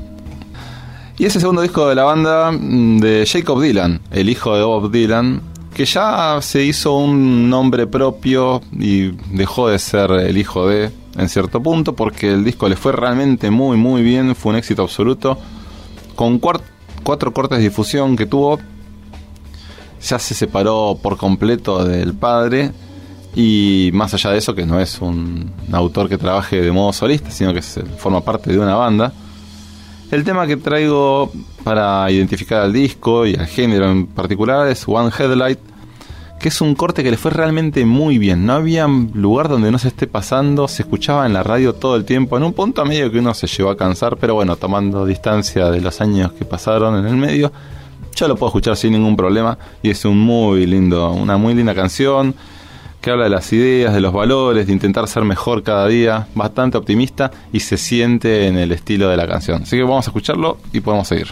Y 1.20 1.26
ese 1.26 1.40
segundo 1.40 1.62
disco 1.62 1.88
de 1.88 1.94
la 1.94 2.04
banda 2.04 2.52
mm, 2.52 2.98
de 2.98 3.26
Jacob 3.32 3.62
Dylan, 3.62 4.02
el 4.10 4.28
hijo 4.28 4.58
de 4.58 4.64
Bob 4.64 4.90
Dylan, 4.92 5.42
que 5.76 5.84
ya 5.84 6.40
se 6.42 6.64
hizo 6.64 6.96
un 6.96 7.50
nombre 7.50 7.86
propio 7.86 8.62
y 8.72 9.12
dejó 9.36 9.68
de 9.68 9.78
ser 9.78 10.10
el 10.12 10.38
hijo 10.38 10.68
de 10.70 10.90
en 11.18 11.28
cierto 11.28 11.62
punto 11.62 11.94
porque 11.94 12.32
el 12.32 12.46
disco 12.46 12.70
le 12.70 12.78
fue 12.78 12.94
realmente 12.94 13.52
muy 13.52 13.78
muy 13.78 14.02
bien, 14.02 14.36
fue 14.36 14.54
un 14.54 14.58
éxito 14.58 14.84
absoluto. 14.84 15.38
Con 16.16 16.40
cuatro 16.40 17.34
cortes 17.34 17.58
de 17.58 17.66
difusión 17.66 18.16
que 18.16 18.26
tuvo, 18.26 18.58
ya 20.02 20.18
se 20.18 20.34
separó 20.34 20.98
por 21.02 21.18
completo 21.18 21.84
del 21.84 22.14
padre 22.14 22.72
y 23.36 23.90
más 23.94 24.14
allá 24.14 24.32
de 24.32 24.38
eso 24.38 24.56
que 24.56 24.66
no 24.66 24.80
es 24.80 25.02
un 25.02 25.52
autor 25.74 26.08
que 26.08 26.18
trabaje 26.18 26.62
de 26.62 26.72
modo 26.72 26.94
solista, 26.94 27.32
sino 27.32 27.54
que 27.54 27.62
forma 27.62 28.22
parte 28.22 28.50
de 28.50 28.60
una 28.60 28.76
banda. 28.76 29.12
El 30.12 30.24
tema 30.24 30.46
que 30.46 30.56
traigo 30.56 31.32
para 31.64 32.10
identificar 32.12 32.62
al 32.62 32.72
disco 32.72 33.26
y 33.26 33.36
al 33.36 33.48
género 33.48 33.90
en 33.90 34.06
particular 34.06 34.68
es 34.68 34.88
One 34.88 35.10
Headlight, 35.18 35.60
que 36.40 36.50
es 36.50 36.62
un 36.62 36.76
corte 36.76 37.04
que 37.04 37.10
le 37.10 37.18
fue 37.18 37.32
realmente 37.32 37.86
muy 37.86 38.20
bien. 38.20 38.46
No 38.46 38.54
había 38.54 38.88
lugar 38.88 39.50
donde 39.50 39.72
no 39.72 39.80
se 39.80 39.88
esté 39.88 40.06
pasando, 40.06 40.68
se 40.68 40.84
escuchaba 40.84 41.26
en 41.26 41.34
la 41.34 41.42
radio 41.42 41.74
todo 41.74 41.96
el 41.96 42.06
tiempo, 42.06 42.38
en 42.38 42.44
un 42.44 42.54
punto 42.54 42.86
medio 42.86 43.12
que 43.12 43.18
uno 43.18 43.34
se 43.34 43.48
llevó 43.48 43.72
a 43.72 43.78
cansar, 43.78 44.18
pero 44.18 44.36
bueno, 44.36 44.56
tomando 44.56 45.06
distancia 45.06 45.72
de 45.72 45.82
los 45.82 46.00
años 46.02 46.34
que 46.34 46.46
pasaron 46.46 46.98
en 47.00 47.08
el 47.08 47.18
medio, 47.18 47.52
yo 48.16 48.28
lo 48.28 48.36
puedo 48.36 48.50
escuchar 48.50 48.78
sin 48.78 48.94
ningún 48.94 49.18
problema 49.18 49.58
y 49.82 49.90
es 49.90 50.06
un 50.06 50.20
muy 50.20 50.68
lindo, 50.68 51.12
una 51.12 51.38
muy 51.38 51.56
linda 51.56 51.74
canción 51.74 52.36
que 53.06 53.12
habla 53.12 53.26
de 53.26 53.30
las 53.30 53.54
ideas, 53.54 53.94
de 53.94 54.02
los 54.02 54.12
valores, 54.12 54.66
de 54.66 54.74
intentar 54.74 55.08
ser 55.08 55.24
mejor 55.24 55.62
cada 55.62 55.88
día, 55.88 56.28
bastante 56.34 56.76
optimista 56.76 57.30
y 57.54 57.60
se 57.60 57.78
siente 57.78 58.48
en 58.48 58.58
el 58.58 58.72
estilo 58.72 59.10
de 59.10 59.16
la 59.16 59.28
canción. 59.28 59.62
Así 59.62 59.78
que 59.78 59.84
vamos 59.84 60.08
a 60.08 60.10
escucharlo 60.10 60.58
y 60.74 60.80
podemos 60.80 61.08
seguir. 61.08 61.28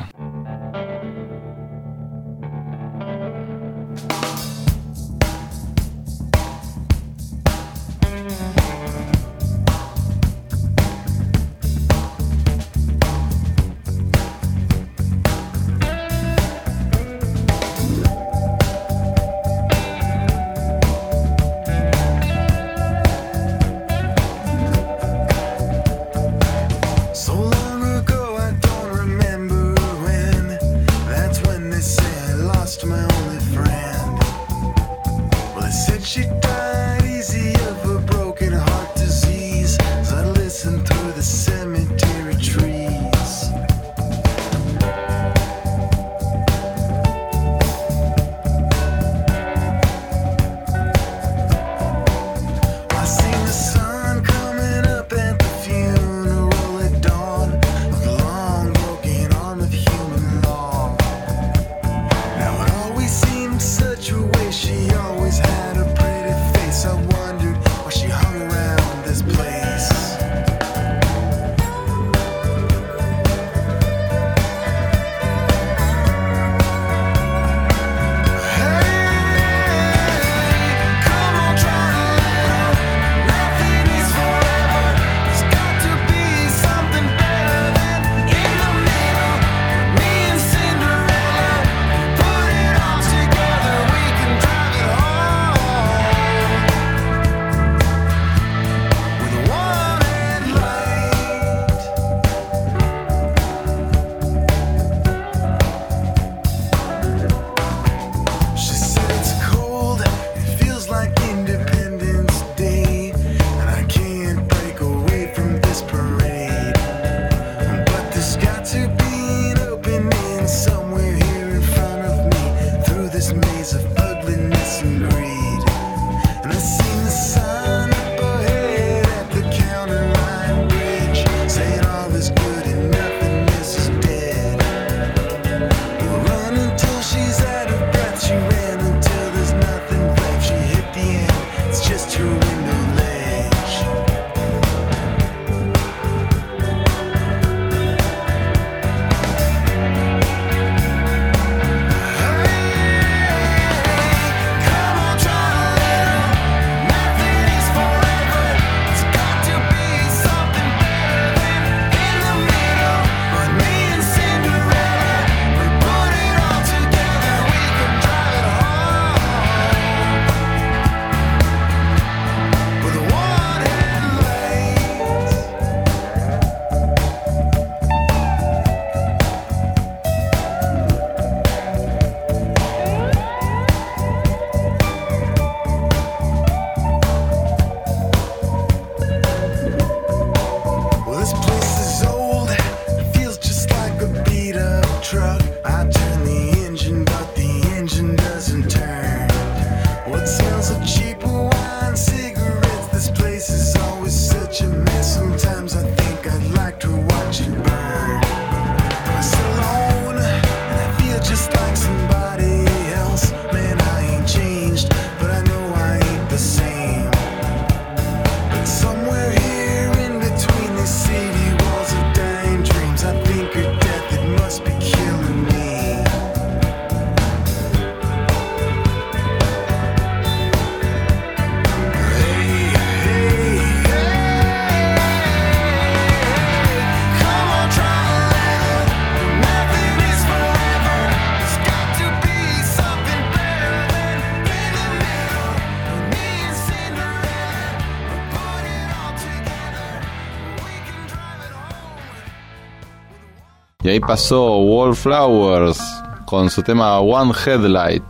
Ahí 253.94 254.00
pasó 254.00 254.58
Wallflowers 254.58 255.80
con 256.26 256.50
su 256.50 256.64
tema 256.64 257.00
One 257.00 257.32
Headlight, 257.32 258.04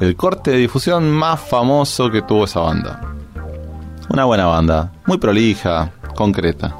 el 0.00 0.16
corte 0.16 0.50
de 0.50 0.56
difusión 0.56 1.08
más 1.12 1.40
famoso 1.40 2.10
que 2.10 2.22
tuvo 2.22 2.44
esa 2.44 2.58
banda. 2.58 3.00
Una 4.08 4.24
buena 4.24 4.46
banda, 4.46 4.92
muy 5.06 5.18
prolija, 5.18 5.92
concreta. 6.16 6.74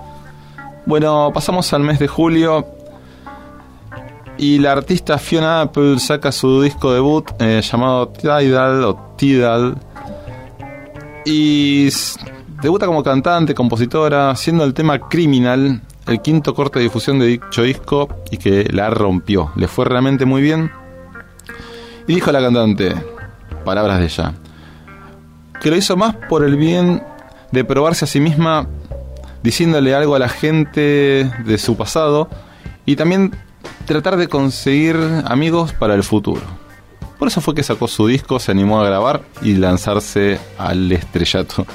Bueno, 0.87 1.31
pasamos 1.33 1.73
al 1.73 1.83
mes 1.83 2.01
de 2.01 2.09
julio 2.09 2.67
y 4.39 4.59
la 4.59 4.73
artista 4.73 5.17
Fiona 5.17 5.61
Apple 5.61 6.01
saca 6.01 6.33
su 6.33 6.63
disco 6.63 6.93
debut 6.93 7.31
eh, 7.39 7.63
llamado 7.63 8.09
Tidal 8.09 8.85
o 8.85 9.15
Tidal 9.17 9.77
y 11.25 11.89
debuta 12.61 12.87
como 12.87 13.05
cantante, 13.05 13.55
compositora, 13.55 14.31
haciendo 14.31 14.65
el 14.65 14.75
tema 14.75 14.99
Criminal, 14.99 15.81
el 16.07 16.21
quinto 16.21 16.55
corte 16.55 16.79
de 16.79 16.85
difusión 16.85 17.19
de 17.19 17.27
dicho 17.27 17.62
disco 17.62 18.09
y 18.31 18.37
que 18.37 18.64
la 18.73 18.90
rompió. 18.90 19.53
Le 19.57 19.69
fue 19.69 19.85
realmente 19.85 20.25
muy 20.25 20.43
bien. 20.43 20.71
Y 22.07 22.14
dijo 22.14 22.31
la 22.33 22.40
cantante, 22.40 22.95
palabras 23.64 23.99
de 23.99 24.05
ella, 24.05 24.35
que 25.61 25.71
lo 25.71 25.77
hizo 25.77 25.97
más 25.97 26.14
por 26.29 26.45
el 26.45 26.57
bien 26.57 27.03
de 27.51 27.64
probarse 27.64 28.05
a 28.05 28.09
sí 28.09 28.21
misma 28.21 28.69
diciéndole 29.43 29.95
algo 29.95 30.14
a 30.14 30.19
la 30.19 30.29
gente 30.29 31.31
de 31.45 31.59
su 31.59 31.77
pasado 31.77 32.29
y 32.87 32.97
también 32.97 33.35
tratar 33.87 34.17
de 34.17 34.29
conseguir 34.29 34.97
amigos 35.27 35.73
para 35.73 35.95
el 35.95 36.03
futuro. 36.03 36.43
Por 37.19 37.29
eso 37.29 37.40
fue 37.40 37.55
que 37.55 37.62
sacó 37.62 37.88
su 37.88 38.07
disco, 38.07 38.38
se 38.38 38.51
animó 38.51 38.81
a 38.81 38.87
grabar 38.87 39.23
y 39.43 39.55
lanzarse 39.55 40.38
al 40.59 40.90
estrellato. 40.90 41.67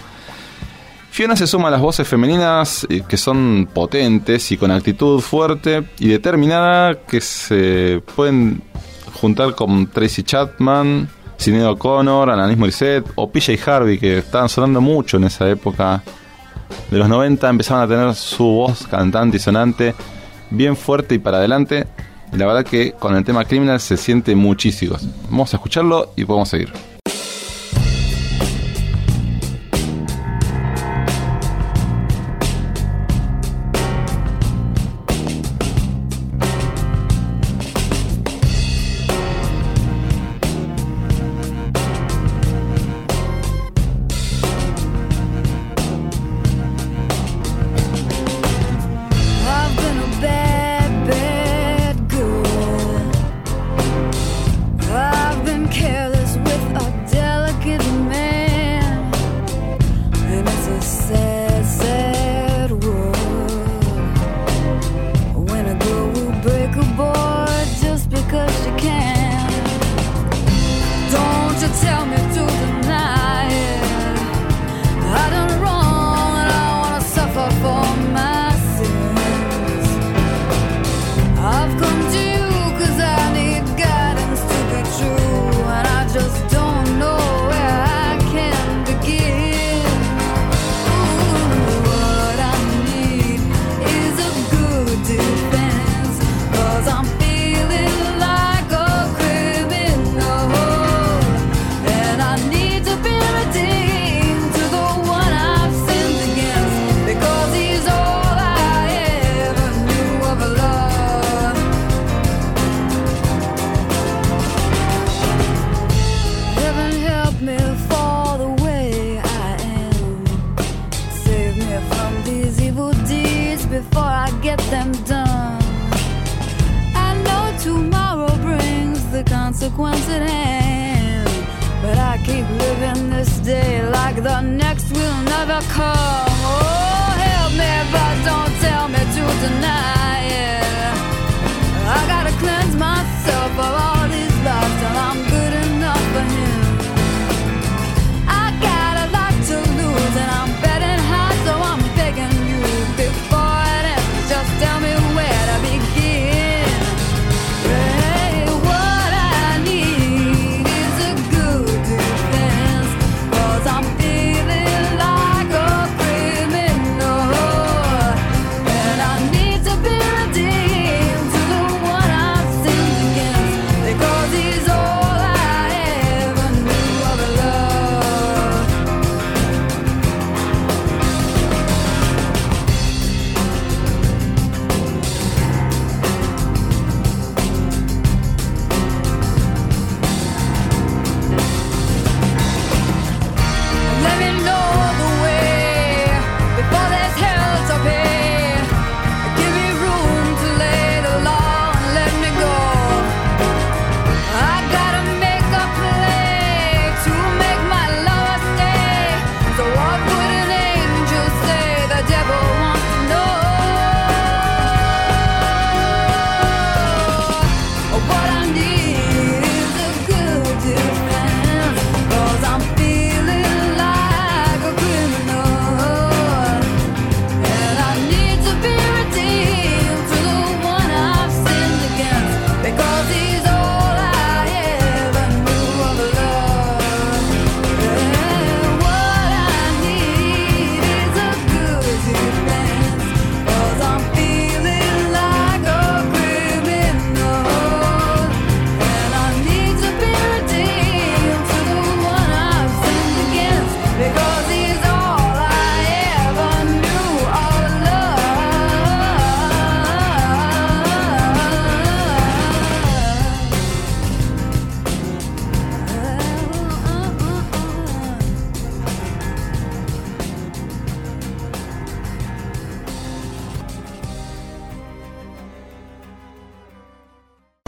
Fiona 1.20 1.36
se 1.36 1.48
suma 1.48 1.68
a 1.68 1.72
las 1.72 1.82
voces 1.82 2.08
femeninas 2.08 2.88
eh, 2.90 3.02
que 3.06 3.18
son 3.18 3.68
potentes 3.74 4.54
y 4.54 4.58
con 4.58 4.72
actitud 4.72 5.20
fuerte 5.20 5.84
y 6.00 6.08
determinada 6.08 7.02
que 7.02 7.20
se 7.20 8.02
pueden 8.16 8.62
juntar 9.16 9.54
con 9.54 9.88
Tracy 9.88 10.24
Chapman, 10.24 11.10
Sinead 11.36 11.72
O'Connor, 11.72 12.30
Alanis 12.30 12.58
Morissette 12.58 13.06
o 13.16 13.30
PJ 13.30 13.60
Harvey 13.70 14.00
que 14.00 14.20
estaban 14.20 14.48
sonando 14.48 14.80
mucho 14.80 15.18
en 15.18 15.26
esa 15.26 15.50
época 15.50 16.02
de 16.90 16.98
los 16.98 17.10
90 17.10 17.50
empezaban 17.50 17.84
a 17.84 17.88
tener 17.90 18.16
su 18.16 18.46
voz 18.46 18.88
cantante 18.88 19.36
y 19.36 19.40
sonante 19.42 19.96
bien 20.50 20.78
fuerte 20.78 21.16
y 21.16 21.20
para 21.20 21.40
adelante. 21.40 21.86
Y 22.32 22.38
la 22.38 22.46
verdad 22.46 22.64
que 22.64 22.94
con 22.94 23.18
el 23.18 23.26
tema 23.26 23.44
Criminal 23.44 23.82
se 23.82 23.98
siente 23.98 24.34
muchísimo. 24.36 24.96
Vamos 25.30 25.54
a 25.54 25.58
escucharlo 25.58 26.14
y 26.16 26.24
podemos 26.24 26.48
seguir. 26.48 26.72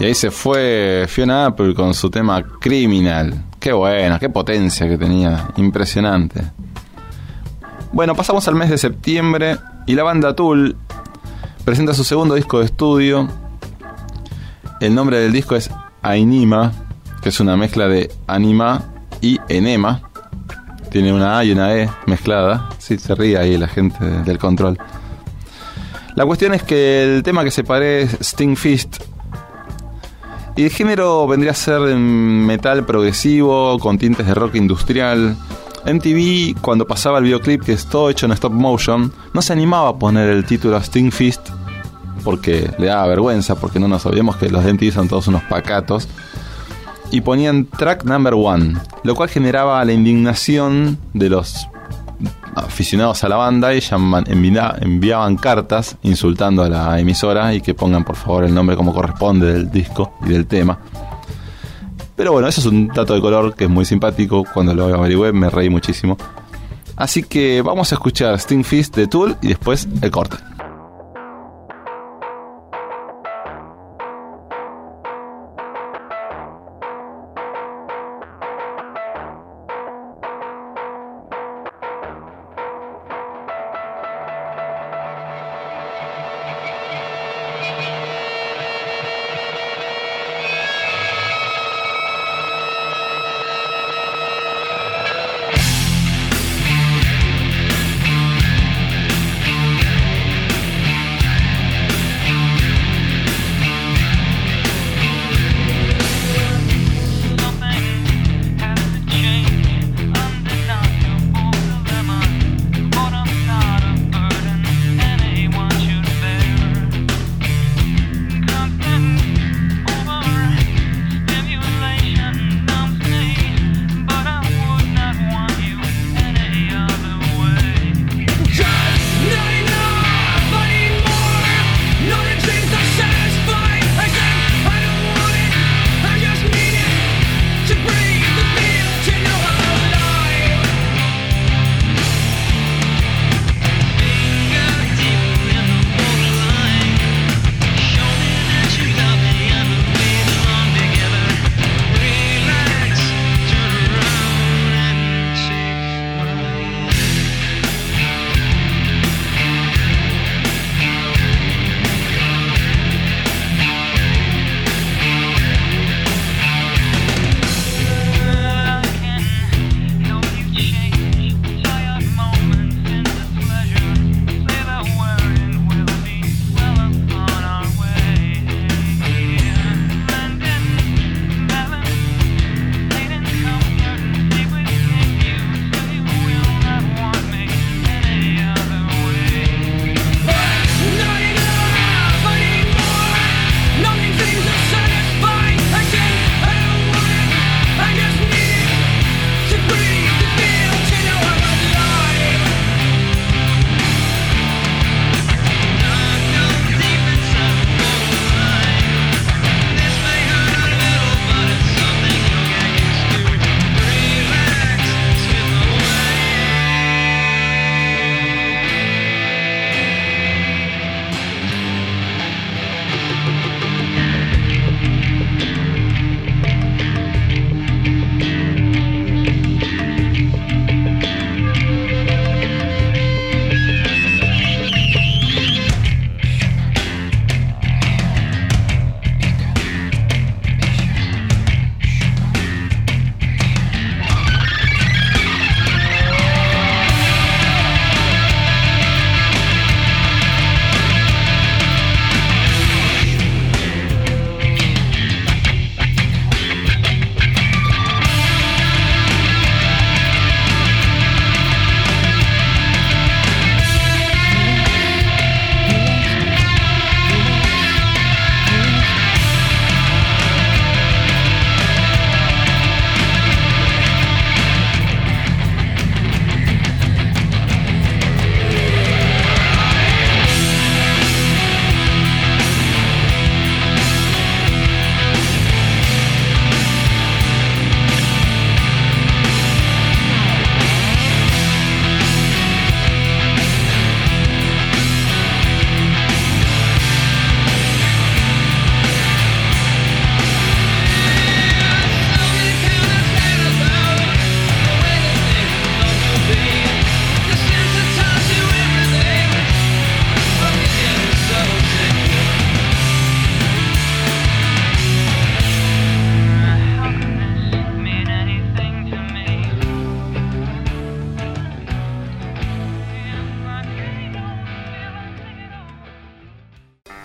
Y 0.02 0.06
ahí 0.06 0.16
se 0.16 0.32
fue 0.32 1.06
Fiona 1.08 1.46
Apple 1.46 1.76
con 1.76 1.94
su 1.94 2.10
tema 2.10 2.42
Criminal. 2.60 3.46
Qué 3.60 3.72
buena, 3.72 4.18
qué 4.18 4.30
potencia 4.30 4.90
que 4.90 4.98
tenía. 4.98 5.50
Impresionante. 5.58 6.42
Bueno, 7.92 8.16
pasamos 8.16 8.48
al 8.48 8.56
mes 8.56 8.72
de 8.72 8.80
septiembre 8.80 9.58
y 9.86 9.94
la 9.94 10.02
banda 10.02 10.36
Tool 10.36 10.76
presenta 11.64 11.94
su 11.94 12.04
segundo 12.04 12.34
disco 12.34 12.58
de 12.58 12.66
estudio. 12.66 13.28
El 14.80 14.96
nombre 14.96 15.20
del 15.20 15.32
disco 15.32 15.56
es 15.56 15.70
Ainima, 16.02 16.72
que 17.22 17.30
es 17.30 17.40
una 17.40 17.56
mezcla 17.56 17.88
de 17.88 18.12
anima 18.26 18.86
y 19.22 19.40
enema. 19.50 20.02
Tiene 20.90 21.14
una 21.14 21.38
A 21.38 21.46
y 21.46 21.52
una 21.52 21.76
E 21.76 21.88
mezclada. 22.08 22.70
Sí, 22.80 22.98
se 22.98 23.14
ríe 23.14 23.38
ahí 23.38 23.56
la 23.56 23.68
gente 23.68 24.04
del 24.04 24.40
control. 24.40 24.80
La 26.16 26.26
cuestión 26.26 26.56
es 26.56 26.64
que 26.64 27.04
el 27.04 27.22
tema 27.22 27.44
que 27.44 27.52
separé 27.52 28.02
es 28.02 28.18
Sting 28.20 28.56
Fist. 28.56 29.11
Y 30.56 30.64
el 30.66 30.70
género 30.70 31.28
vendría 31.28 31.52
a 31.52 31.56
ser 31.56 31.80
metal 31.80 32.86
progresivo, 32.86 33.80
con 33.80 33.98
tintes 33.98 34.28
de 34.28 34.34
rock 34.34 34.56
industrial. 34.56 35.36
MTV, 35.86 36.60
cuando 36.62 36.86
pasaba 36.86 37.18
el 37.18 37.24
videoclip 37.24 37.64
que 37.64 37.74
es 37.74 37.86
todo 37.88 38.10
hecho 38.10 38.26
en 38.26 38.34
stop 38.34 38.52
motion, 38.52 39.12
no 39.34 39.42
se 39.42 39.54
animaba 39.54 39.90
a 39.90 39.96
poner 39.98 40.30
el 40.30 40.46
título 40.46 40.78
Sting 40.78 41.12
Fist 41.12 41.50
porque 42.24 42.70
le 42.78 42.88
daba 42.88 43.08
vergüenza, 43.08 43.56
porque 43.56 43.80
no 43.80 43.88
nos 43.88 44.06
olvidemos 44.06 44.38
que 44.38 44.50
los 44.50 44.64
de 44.64 44.74
MTV 44.74 44.92
son 44.92 45.08
todos 45.08 45.28
unos 45.28 45.44
pacatos. 45.44 46.08
Y 47.12 47.22
ponían 47.22 47.66
track 47.66 48.06
number 48.06 48.34
one, 48.36 48.76
lo 49.04 49.16
cual 49.16 49.30
generaba 49.30 49.84
la 49.84 49.91
indignación 49.91 50.97
de 51.14 51.30
los 51.30 51.68
aficionados 52.56 53.24
a 53.24 53.30
la 53.30 53.36
banda 53.36 53.74
y 53.74 53.82
enviaban 54.82 55.38
cartas 55.38 55.97
insultando 56.04 56.64
a 56.64 56.70
la 56.70 56.99
emisora 56.99 57.54
y 57.54 57.62
que 57.62 57.74
pongan 57.74 58.04
por 58.04 58.16
favor 58.16 58.43
el 58.43 58.54
nombre 58.54 58.76
como 58.76 58.93
corresponde 58.93 59.54
del 59.54 59.72
disco 59.72 60.14
y 60.26 60.30
del 60.30 60.45
tema. 60.45 60.80
Pero 62.16 62.34
bueno, 62.34 62.47
eso 62.47 62.62
es 62.62 62.68
un 62.68 62.88
dato 62.88 63.14
de 63.14 63.22
color 63.22 63.56
que 63.56 63.64
es 63.64 63.70
muy 63.70 63.86
simpático. 63.86 64.45
Cuando 64.54 64.74
lo 64.74 64.86
averigüé 64.86 65.34
me 65.34 65.49
reí 65.49 65.70
muchísimo. 65.70 66.18
Así 66.95 67.24
que 67.24 67.62
vamos 67.62 67.91
a 67.91 67.95
escuchar 67.95 68.36
Sting 68.36 68.64
Fist 68.64 68.95
de 68.95 69.08
Tool 69.08 69.36
y 69.41 69.47
después 69.47 69.88
el 70.02 70.12
corte. 70.12 70.38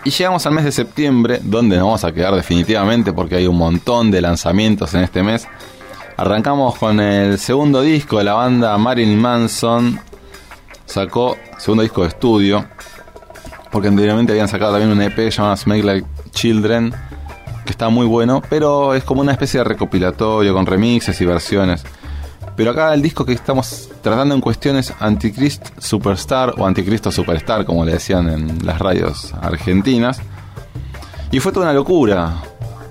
Y 0.07 0.11
llegamos 0.11 0.47
al 0.47 0.53
mes 0.53 0.65
de 0.65 0.71
septiembre, 0.71 1.41
donde 1.43 1.75
nos 1.75 1.87
vamos 1.87 2.05
a 2.05 2.13
quedar 2.13 2.33
definitivamente 2.33 3.13
porque 3.13 3.35
hay 3.35 3.49
un 3.49 3.59
montón 3.59 4.13
de 4.13 4.21
lanzamientos 4.21 4.95
en 4.95 5.03
este 5.03 5.21
mes. 5.25 5.49
Arrancamos 6.17 6.77
con 6.77 7.01
el 7.01 7.41
segundo 7.41 7.83
disco 7.83 8.19
de 8.19 8.23
la 8.23 8.35
banda 8.35 8.79
Marilyn 8.79 9.19
Manson. 9.19 9.99
Sacó 10.85 11.37
segundo 11.59 11.83
disco 11.83 12.03
de 12.03 12.09
estudio. 12.11 12.69
Porque 13.73 13.89
anteriormente 13.89 14.31
habían 14.31 14.47
sacado 14.47 14.79
también 14.79 14.93
un 14.93 15.03
EP 15.03 15.29
llamado 15.29 15.57
Smake 15.57 15.83
Like 15.83 16.07
Children. 16.31 16.95
Que 17.65 17.73
está 17.73 17.89
muy 17.89 18.07
bueno, 18.07 18.41
pero 18.49 18.95
es 18.95 19.03
como 19.03 19.23
una 19.23 19.33
especie 19.33 19.59
de 19.59 19.65
recopilatorio 19.65 20.55
con 20.55 20.67
remixes 20.67 21.21
y 21.21 21.25
versiones. 21.25 21.85
Pero 22.57 22.71
acá 22.71 22.95
el 22.95 23.03
disco 23.03 23.27
que 23.27 23.35
estamos 23.35 23.91
tratando 24.01 24.35
en 24.35 24.41
cuestiones 24.41 24.93
Antichrist 24.99 25.79
Superstar 25.79 26.55
o 26.57 26.67
Anticristo 26.67 27.13
Superstar, 27.13 27.67
como 27.67 27.85
le 27.85 27.93
decían 27.93 28.31
en 28.31 28.65
las 28.65 28.79
radios 28.79 29.35
argentinas. 29.43 30.21
Y 31.31 31.41
fue 31.41 31.53
toda 31.53 31.67
una 31.67 31.75
locura. 31.75 32.43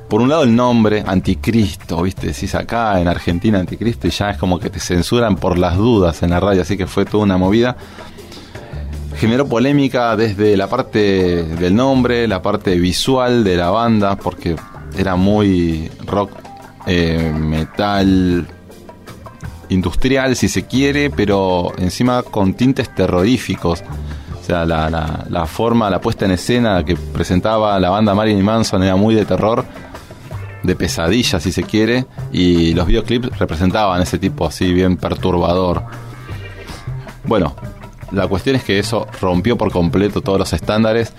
Por 0.08 0.22
un 0.22 0.30
lado 0.30 0.44
el 0.44 0.56
nombre, 0.56 1.04
Anticristo, 1.06 2.04
viste, 2.04 2.28
decís 2.28 2.54
acá 2.54 3.02
en 3.02 3.08
Argentina 3.08 3.60
Anticristo 3.60 4.08
y 4.08 4.12
ya 4.12 4.30
es 4.30 4.38
como 4.38 4.60
que 4.60 4.70
te 4.70 4.80
censuran 4.80 5.36
por 5.36 5.58
las 5.58 5.78
dudas 5.78 6.22
en 6.22 6.30
la 6.30 6.40
radio, 6.40 6.62
así 6.62 6.78
que 6.78 6.86
fue 6.86 7.06
toda 7.06 7.24
una 7.24 7.38
movida. 7.38 7.76
Generó 9.18 9.48
polémica 9.48 10.16
desde 10.16 10.56
la 10.58 10.68
parte 10.68 11.44
del 11.44 11.76
nombre, 11.76 12.28
la 12.28 12.42
parte 12.44 12.76
visual 12.76 13.44
de 13.44 13.58
la 13.58 13.72
banda, 13.72 14.16
porque 14.16 14.56
era 14.96 15.16
muy 15.16 15.90
rock, 16.06 16.30
eh, 16.86 17.34
metal, 17.36 18.48
industrial, 19.70 20.36
si 20.36 20.48
se 20.48 20.66
quiere, 20.66 21.10
pero 21.10 21.74
encima 21.78 22.24
con 22.24 22.54
tintes 22.54 22.94
terroríficos. 22.94 23.84
O 24.42 24.44
sea, 24.44 24.66
la, 24.66 24.90
la, 25.28 25.46
forma, 25.48 25.90
la 25.90 26.00
puesta 26.00 26.26
en 26.26 26.32
escena 26.32 26.86
que 26.86 26.96
presentaba 26.96 27.80
la 27.80 27.90
banda 27.90 28.14
Marilyn 28.14 28.44
Manson 28.44 28.84
era 28.84 28.96
muy 28.96 29.16
de 29.16 29.26
terror, 29.26 29.66
de 30.62 30.76
pesadilla, 30.76 31.40
si 31.40 31.52
se 31.52 31.64
quiere, 31.64 32.06
y 32.32 32.74
los 32.74 32.86
videoclips 32.86 33.40
representaban 33.40 34.02
ese 34.02 34.20
tipo 34.20 34.46
así, 34.46 34.72
bien 34.72 34.98
perturbador. 34.98 35.84
Bueno, 37.24 37.56
la 38.12 38.28
cuestión 38.28 38.56
es 38.56 38.64
que 38.64 38.78
eso 38.78 39.08
rompió 39.20 39.58
por 39.58 39.72
completo 39.72 40.22
todos 40.22 40.38
los 40.38 40.54
estándares. 40.54 41.14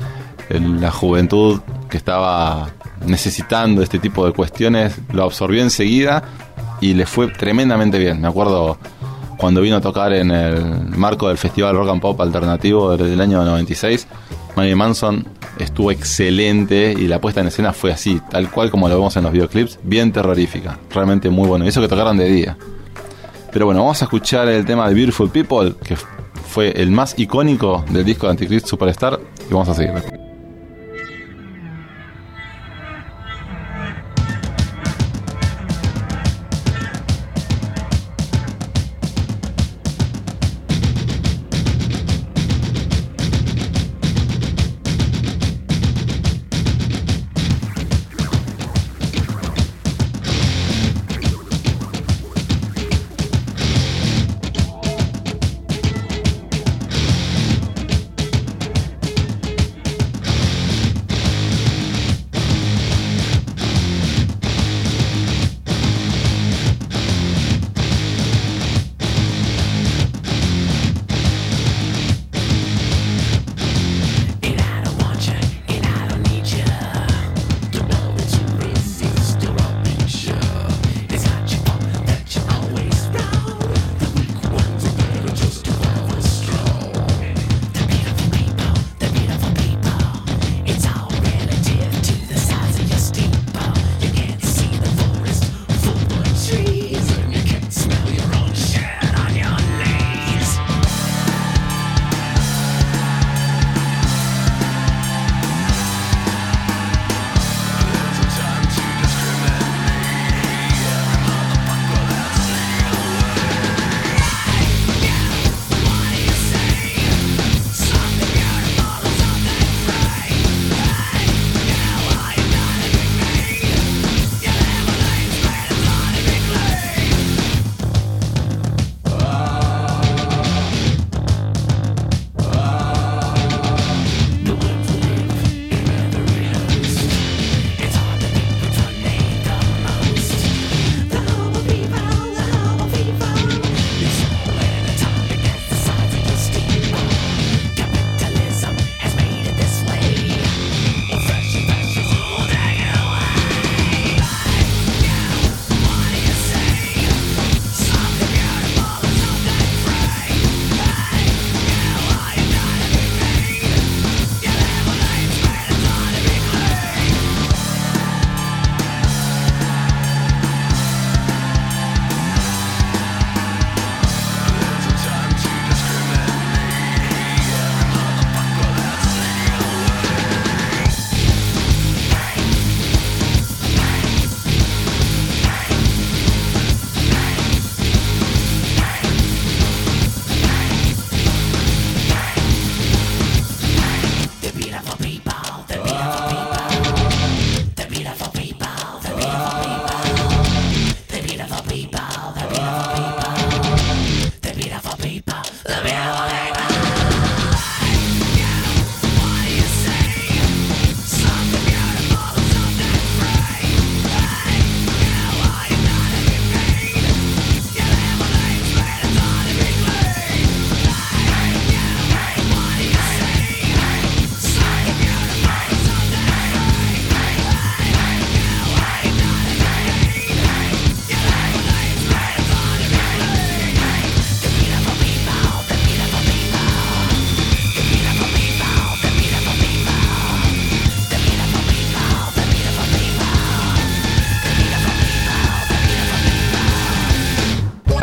La 0.48 0.92
juventud 0.92 1.60
que 1.90 1.96
estaba 1.96 2.68
necesitando 3.04 3.82
este 3.82 3.98
tipo 3.98 4.24
de 4.24 4.32
cuestiones 4.32 5.00
lo 5.12 5.24
absorbió 5.24 5.62
enseguida 5.62 6.22
y 6.80 6.94
le 6.94 7.06
fue 7.06 7.28
tremendamente 7.28 7.98
bien. 7.98 8.20
Me 8.20 8.28
acuerdo 8.28 8.78
cuando 9.36 9.60
vino 9.60 9.76
a 9.76 9.80
tocar 9.80 10.12
en 10.12 10.30
el 10.30 10.88
marco 10.96 11.28
del 11.28 11.38
Festival 11.38 11.76
Rock 11.76 11.90
and 11.90 12.00
Pop 12.00 12.20
Alternativo 12.20 12.96
del 12.96 13.20
año 13.20 13.44
96. 13.44 14.06
Marilyn 14.56 14.78
Manson 14.78 15.26
estuvo 15.58 15.90
excelente 15.90 16.94
y 16.96 17.06
la 17.06 17.20
puesta 17.20 17.40
en 17.40 17.48
escena 17.48 17.72
fue 17.72 17.92
así, 17.92 18.20
tal 18.30 18.50
cual 18.50 18.70
como 18.70 18.88
lo 18.88 18.96
vemos 18.96 19.16
en 19.16 19.24
los 19.24 19.32
videoclips, 19.32 19.78
bien 19.82 20.12
terrorífica, 20.12 20.78
realmente 20.90 21.28
muy 21.28 21.46
bueno. 21.46 21.64
Y 21.64 21.68
eso 21.68 21.80
que 21.80 21.88
tocaron 21.88 22.16
de 22.16 22.28
día. 22.28 22.56
Pero 23.52 23.66
bueno, 23.66 23.80
vamos 23.80 24.00
a 24.02 24.06
escuchar 24.06 24.48
el 24.48 24.64
tema 24.64 24.88
de 24.88 24.94
Beautiful 24.94 25.30
People, 25.30 25.74
que 25.84 25.96
fue 25.96 26.70
el 26.70 26.90
más 26.90 27.18
icónico 27.18 27.84
del 27.90 28.04
disco 28.04 28.26
de 28.26 28.32
Antichrist 28.32 28.66
Superstar, 28.66 29.20
y 29.48 29.52
vamos 29.52 29.68
a 29.68 29.74
seguir. 29.74 30.15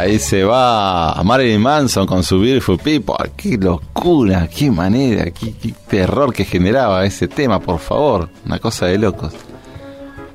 Ahí 0.03 0.19
se 0.19 0.43
va 0.43 1.15
Marilyn 1.23 1.61
Manson 1.61 2.05
con 2.05 2.23
su 2.23 2.37
Beautiful 2.37 2.77
People. 2.77 3.15
Qué 3.37 3.57
locura, 3.57 4.49
qué 4.53 4.69
manera, 4.69 5.31
qué, 5.31 5.53
terror 5.87 6.33
que 6.33 6.43
generaba 6.43 7.05
ese 7.05 7.29
tema, 7.29 7.61
por 7.61 7.79
favor. 7.79 8.27
Una 8.45 8.59
cosa 8.59 8.87
de 8.87 8.97
locos. 8.97 9.31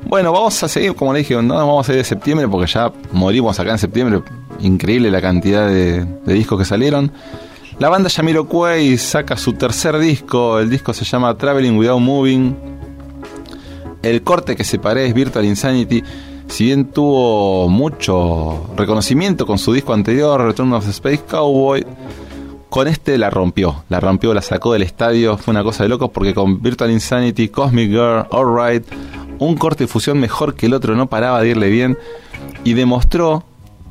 Bueno, 0.07 0.33
vamos 0.33 0.63
a 0.63 0.69
seguir, 0.69 0.95
como 0.95 1.13
le 1.13 1.19
dije, 1.19 1.35
no 1.43 1.55
vamos 1.55 1.87
a 1.87 1.93
ir 1.93 1.99
de 1.99 2.05
septiembre 2.05 2.49
porque 2.49 2.67
ya 2.73 2.91
morimos 3.13 3.61
acá 3.61 3.73
en 3.73 3.79
septiembre. 3.79 4.23
Increíble 4.61 5.11
la 5.11 5.21
cantidad 5.21 5.69
de, 5.69 6.07
discos 6.25 6.61
que 6.61 6.65
salieron. 6.65 7.13
La 7.79 7.91
banda 7.91 8.09
Jamiroquai 8.09 8.97
saca 8.97 9.37
su 9.37 9.53
tercer 9.53 9.99
disco. 9.99 10.61
El 10.61 10.71
disco 10.71 10.95
se 10.95 11.05
llama 11.05 11.37
Traveling 11.37 11.77
Without 11.77 12.01
Moving. 12.01 12.57
El 14.03 14.23
corte 14.23 14.57
que 14.57 14.65
separé 14.65 15.05
es 15.05 15.13
Virtual 15.13 15.45
Insanity 15.45 16.03
si 16.49 16.65
bien 16.65 16.87
tuvo 16.87 17.69
mucho 17.69 18.71
reconocimiento 18.77 19.47
con 19.47 19.59
su 19.59 19.73
disco 19.73 19.93
anterior, 19.93 20.41
Return 20.41 20.73
of 20.73 20.85
the 20.85 20.91
Space 20.91 21.23
Cowboy, 21.29 21.87
con 22.69 22.89
este 22.89 23.17
la 23.19 23.31
rompió, 23.31 23.85
la 23.89 24.01
rompió, 24.01 24.35
la 24.35 24.43
sacó 24.43 24.73
del 24.73 24.83
estadio, 24.83 25.37
fue 25.37 25.53
una 25.53 25.63
cosa 25.63 25.85
de 25.85 25.89
locos 25.89 26.11
porque 26.11 26.35
con 26.35 26.61
Virtual 26.61 26.91
Insanity, 26.91 27.49
Cosmic 27.49 27.91
Girl, 27.91 28.27
Alright, 28.33 28.85
un 29.39 29.57
corte 29.57 29.85
de 29.85 29.89
fusión 29.89 30.19
mejor 30.19 30.55
que 30.55 30.67
el 30.67 30.75
otro 30.75 30.97
no 30.97 31.07
paraba 31.07 31.41
de 31.41 31.51
irle 31.51 31.69
bien 31.69 31.99
y 32.65 32.75
demostró 32.75 33.45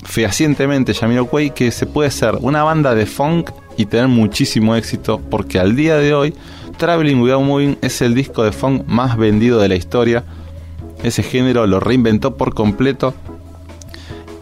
fehacientemente 0.03 0.93
Jamiroquai 0.93 1.53
que 1.53 1.71
se 1.71 1.85
puede 1.85 2.11
ser 2.11 2.35
una 2.41 2.63
banda 2.63 2.95
de 2.95 3.05
funk 3.05 3.51
y 3.77 3.85
tener 3.85 4.07
muchísimo 4.07 4.75
éxito 4.75 5.19
porque 5.29 5.59
al 5.59 5.75
día 5.75 5.97
de 5.97 6.13
hoy 6.13 6.33
Traveling 6.77 7.21
Without 7.21 7.43
Moving 7.43 7.77
es 7.81 8.01
el 8.01 8.13
disco 8.13 8.43
de 8.43 8.51
funk 8.51 8.85
más 8.87 9.17
vendido 9.17 9.59
de 9.59 9.69
la 9.69 9.75
historia 9.75 10.23
ese 11.03 11.23
género 11.23 11.67
lo 11.67 11.79
reinventó 11.79 12.35
por 12.35 12.53
completo. 12.53 13.13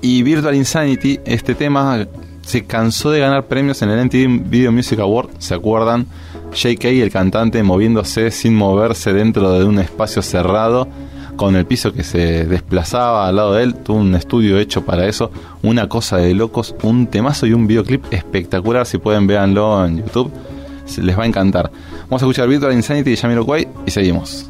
Y 0.01 0.23
Virtual 0.23 0.55
Insanity, 0.55 1.19
este 1.25 1.55
tema 1.55 2.07
se 2.41 2.65
cansó 2.65 3.09
de 3.11 3.19
ganar 3.19 3.47
premios 3.47 3.81
en 3.81 3.89
el 3.89 4.05
MTV 4.05 4.49
Video 4.49 4.71
Music 4.71 4.99
Award, 4.99 5.29
¿se 5.39 5.55
acuerdan? 5.55 6.05
JK, 6.53 6.85
el 6.85 7.11
cantante, 7.11 7.63
moviéndose 7.63 8.29
sin 8.31 8.55
moverse 8.55 9.13
dentro 9.13 9.51
de 9.53 9.65
un 9.65 9.79
espacio 9.79 10.21
cerrado, 10.21 10.87
con 11.35 11.55
el 11.55 11.65
piso 11.65 11.91
que 11.91 12.03
se 12.03 12.45
desplazaba 12.45 13.27
al 13.27 13.35
lado 13.35 13.55
de 13.55 13.63
él, 13.63 13.75
tuvo 13.75 13.97
un 13.97 14.15
estudio 14.15 14.59
hecho 14.59 14.85
para 14.85 15.07
eso, 15.07 15.31
una 15.63 15.89
cosa 15.89 16.17
de 16.17 16.33
locos, 16.33 16.75
un 16.83 17.07
temazo 17.07 17.45
y 17.45 17.53
un 17.53 17.67
videoclip 17.67 18.05
espectacular, 18.11 18.85
si 18.85 18.99
pueden 18.99 19.27
véanlo 19.27 19.85
en 19.85 19.97
YouTube, 19.97 20.31
les 21.01 21.17
va 21.17 21.23
a 21.23 21.27
encantar. 21.27 21.71
Vamos 22.03 22.21
a 22.21 22.25
escuchar 22.25 22.47
Virtual 22.47 22.73
Insanity 22.73 23.09
de 23.09 23.17
Jamiroquai 23.17 23.67
y 23.85 23.91
seguimos. 23.91 24.49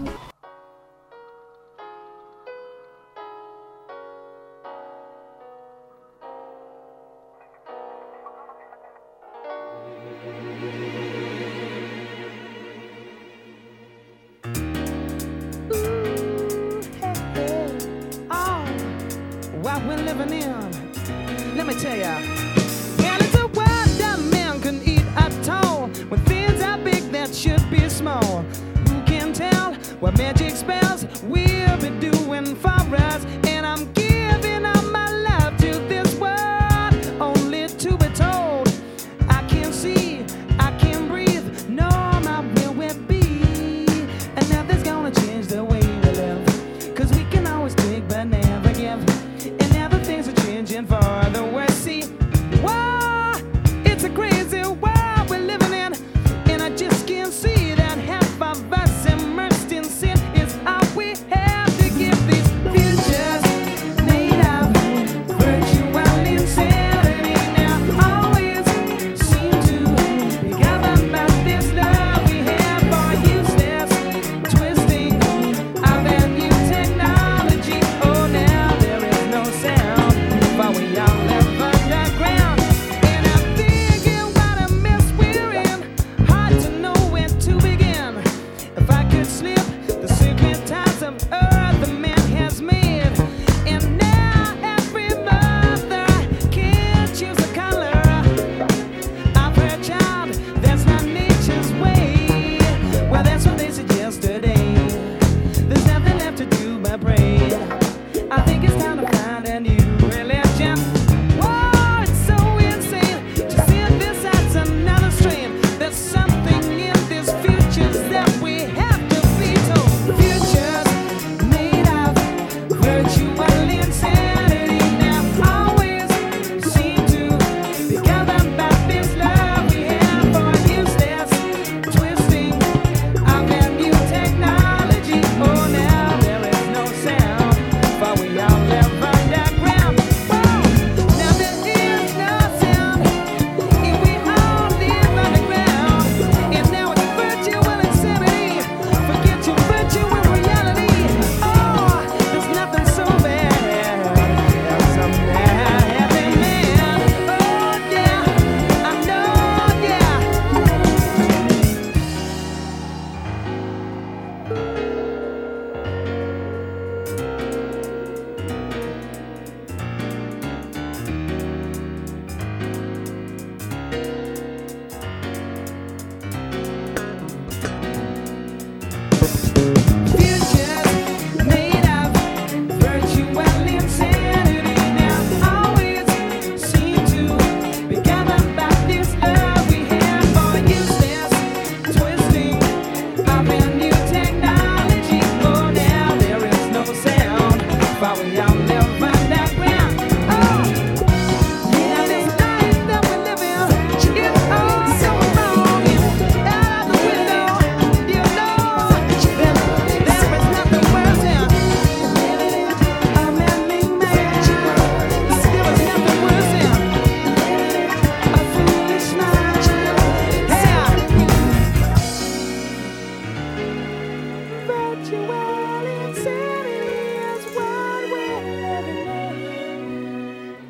world 19.75 19.87
we're 19.87 20.05
living 20.05 20.33
in. 20.33 21.57
Let 21.57 21.67
me 21.67 21.73
tell 21.75 21.97
ya. 21.97 22.15
And 23.03 23.21
it's 23.21 23.35
a 23.35 23.47
world 23.47 23.91
that 23.99 24.19
man 24.31 24.61
can 24.61 24.81
eat 24.83 25.05
at 25.15 25.49
all. 25.49 25.87
When 26.09 26.19
things 26.21 26.61
are 26.61 26.77
big 26.77 27.11
that 27.11 27.33
should 27.33 27.69
be 27.69 27.89
small. 27.89 28.43
Who 28.87 29.01
can 29.03 29.33
tell 29.33 29.73
what 29.99 30.17
magic 30.17 30.55
spells 30.55 31.05
we'll 31.23 31.77
be 31.77 31.89
doing 31.99 32.55
for 32.55 32.69
us? 32.69 33.25
And 33.47 33.65
I'm 33.65 33.91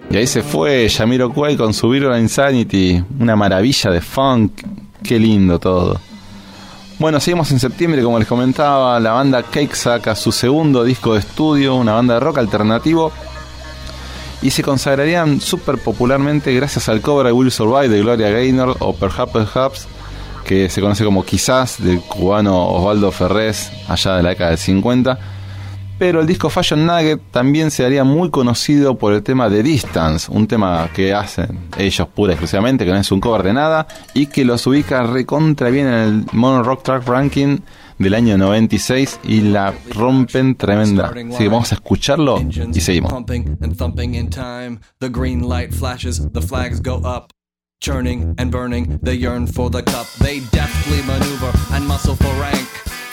Y 0.09 0.17
ahí 0.17 0.27
se 0.27 0.43
fue 0.43 0.87
Yamiro 0.87 1.31
Kway 1.31 1.57
con 1.57 1.73
su 1.73 1.89
Virtual 1.89 2.19
Insanity, 2.19 3.03
una 3.19 3.35
maravilla 3.35 3.91
de 3.91 4.01
funk, 4.01 4.61
qué 5.03 5.19
lindo 5.19 5.59
todo. 5.59 5.99
Bueno, 6.99 7.19
seguimos 7.19 7.51
en 7.51 7.59
septiembre, 7.59 8.01
como 8.01 8.19
les 8.19 8.27
comentaba, 8.27 8.99
la 8.99 9.11
banda 9.11 9.43
Cake 9.43 9.75
saca 9.75 10.15
su 10.15 10.31
segundo 10.31 10.83
disco 10.83 11.13
de 11.13 11.19
estudio, 11.19 11.75
una 11.75 11.93
banda 11.93 12.13
de 12.13 12.19
rock 12.21 12.37
alternativo, 12.37 13.11
y 14.41 14.51
se 14.51 14.63
consagrarían 14.63 15.41
súper 15.41 15.77
popularmente 15.79 16.53
gracias 16.53 16.87
al 16.87 17.01
cover 17.01 17.25
de 17.25 17.33
Will 17.33 17.51
Survive 17.51 17.89
de 17.89 18.01
Gloria 18.01 18.29
Gaynor 18.29 18.77
o 18.79 18.95
Perhaps 18.95 19.31
Perhaps, 19.33 19.87
que 20.45 20.69
se 20.69 20.79
conoce 20.79 21.03
como 21.03 21.25
Quizás 21.25 21.83
del 21.83 21.99
cubano 21.99 22.67
Osvaldo 22.67 23.11
Ferrés, 23.11 23.71
allá 23.89 24.15
de 24.17 24.23
la 24.23 24.29
década 24.29 24.51
del 24.51 24.59
50 24.59 25.34
pero 25.97 26.21
el 26.21 26.27
disco 26.27 26.49
Fashion 26.49 26.85
Nugget 26.85 27.21
también 27.31 27.71
se 27.71 27.85
haría 27.85 28.03
muy 28.03 28.29
conocido 28.29 28.97
por 28.97 29.13
el 29.13 29.23
tema 29.23 29.49
de 29.49 29.63
Distance, 29.63 30.29
un 30.31 30.47
tema 30.47 30.89
que 30.93 31.13
hacen 31.13 31.69
ellos 31.77 32.07
pura 32.09 32.33
exclusivamente, 32.33 32.85
que 32.85 32.91
no 32.91 32.97
es 32.97 33.11
un 33.11 33.19
cover 33.19 33.43
de 33.43 33.53
nada, 33.53 33.87
y 34.13 34.27
que 34.27 34.43
los 34.43 34.65
ubica 34.67 35.03
recontra 35.03 35.69
bien 35.69 35.87
en 35.87 35.93
el 35.93 36.25
Mono 36.33 36.63
Rock 36.63 36.83
Track 36.83 37.07
Ranking 37.07 37.59
del 37.97 38.13
año 38.13 38.37
96 38.37 39.21
y 39.23 39.41
la 39.41 39.73
rompen 39.93 40.55
tremenda. 40.55 41.07
Así 41.07 41.37
que 41.37 41.47
vamos 41.47 41.71
a 41.71 41.75
escucharlo 41.75 42.41
y 42.73 42.81
seguimos. 42.81 43.13
Churning 47.81 48.33
and 48.39 48.51
burning, 48.51 48.97
they 49.03 49.17
yearn 49.17 49.45
for 49.45 49.69
the 49.69 49.83
cup. 49.83 50.07
They 50.19 50.39
deftly 50.51 51.03
maneuver 51.05 51.51
and 51.71 51.85
muscle 51.85 52.15
for 52.15 52.33
rank. 52.39 52.67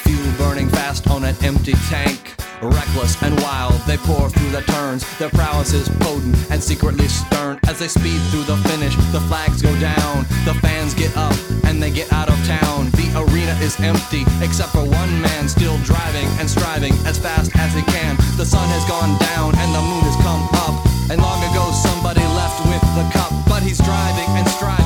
Fuel 0.04 0.32
burning 0.38 0.68
fast 0.68 1.10
on 1.10 1.24
an 1.24 1.34
empty 1.42 1.74
tank. 1.90 2.32
Reckless 2.62 3.20
and 3.24 3.34
wild, 3.40 3.74
they 3.90 3.96
pour 3.96 4.30
through 4.30 4.50
the 4.50 4.62
turns. 4.62 5.02
Their 5.18 5.30
prowess 5.30 5.72
is 5.72 5.88
potent 5.98 6.36
and 6.48 6.62
secretly 6.62 7.08
stern. 7.08 7.58
As 7.66 7.80
they 7.80 7.88
speed 7.88 8.22
through 8.30 8.44
the 8.44 8.56
finish, 8.68 8.94
the 9.10 9.18
flags 9.26 9.60
go 9.62 9.74
down. 9.80 10.22
The 10.46 10.54
fans 10.62 10.94
get 10.94 11.10
up 11.16 11.34
and 11.64 11.82
they 11.82 11.90
get 11.90 12.12
out 12.12 12.28
of 12.28 12.38
town. 12.46 12.90
The 12.94 13.10
arena 13.18 13.58
is 13.58 13.74
empty, 13.80 14.22
except 14.40 14.70
for 14.70 14.86
one 14.86 15.12
man 15.20 15.48
still 15.48 15.76
driving 15.78 16.28
and 16.38 16.48
striving 16.48 16.92
as 17.02 17.18
fast 17.18 17.50
as 17.56 17.74
he 17.74 17.82
can. 17.90 18.14
The 18.38 18.46
sun 18.46 18.68
has 18.68 18.86
gone 18.86 19.18
down 19.18 19.58
and 19.58 19.74
the 19.74 19.82
moon 19.82 20.06
has 20.06 20.16
come 20.22 20.46
up. 20.62 20.86
And 21.10 21.20
long 21.20 21.42
ago, 21.50 21.66
somebody 21.74 22.22
left 22.38 22.62
with 22.70 22.82
the 22.94 23.10
cup. 23.10 23.32
But 23.48 23.64
he's 23.64 23.78
driving 23.78 24.30
and 24.38 24.46
striving 24.46 24.81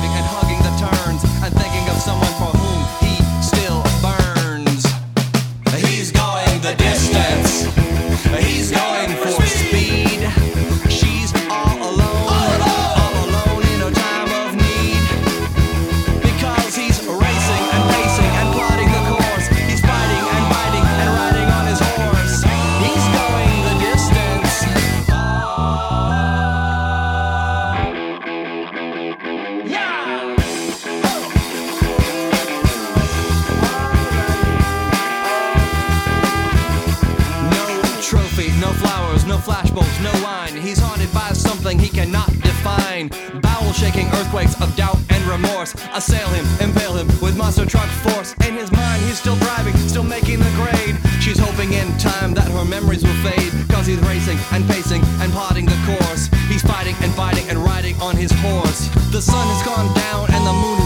shaking 43.77 44.07
earthquakes 44.17 44.59
of 44.59 44.75
doubt 44.75 44.97
and 45.11 45.23
remorse 45.25 45.75
assail 45.93 46.27
him, 46.29 46.45
impale 46.59 46.95
him 46.97 47.07
with 47.21 47.37
monster 47.37 47.65
truck 47.65 47.89
force. 48.01 48.33
In 48.47 48.55
his 48.55 48.71
mind, 48.71 49.01
he's 49.03 49.19
still 49.19 49.35
driving, 49.37 49.75
still 49.87 50.03
making 50.03 50.39
the 50.39 50.51
grade. 50.57 50.97
She's 51.21 51.37
hoping 51.37 51.73
in 51.73 51.87
time 51.97 52.33
that 52.33 52.49
her 52.49 52.65
memories 52.65 53.03
will 53.03 53.19
fade. 53.21 53.53
Cause 53.69 53.85
he's 53.85 53.99
racing 53.99 54.37
and 54.51 54.67
pacing 54.67 55.03
and 55.21 55.31
plotting 55.31 55.65
the 55.65 55.77
course. 55.85 56.27
He's 56.49 56.63
fighting 56.63 56.95
and 57.01 57.13
fighting 57.13 57.47
and 57.49 57.59
riding 57.59 57.95
on 58.01 58.15
his 58.15 58.31
horse. 58.41 58.89
The 59.11 59.21
sun 59.21 59.45
has 59.45 59.61
gone 59.65 59.93
down 59.93 60.25
and 60.33 60.45
the 60.45 60.53
moon 60.53 60.76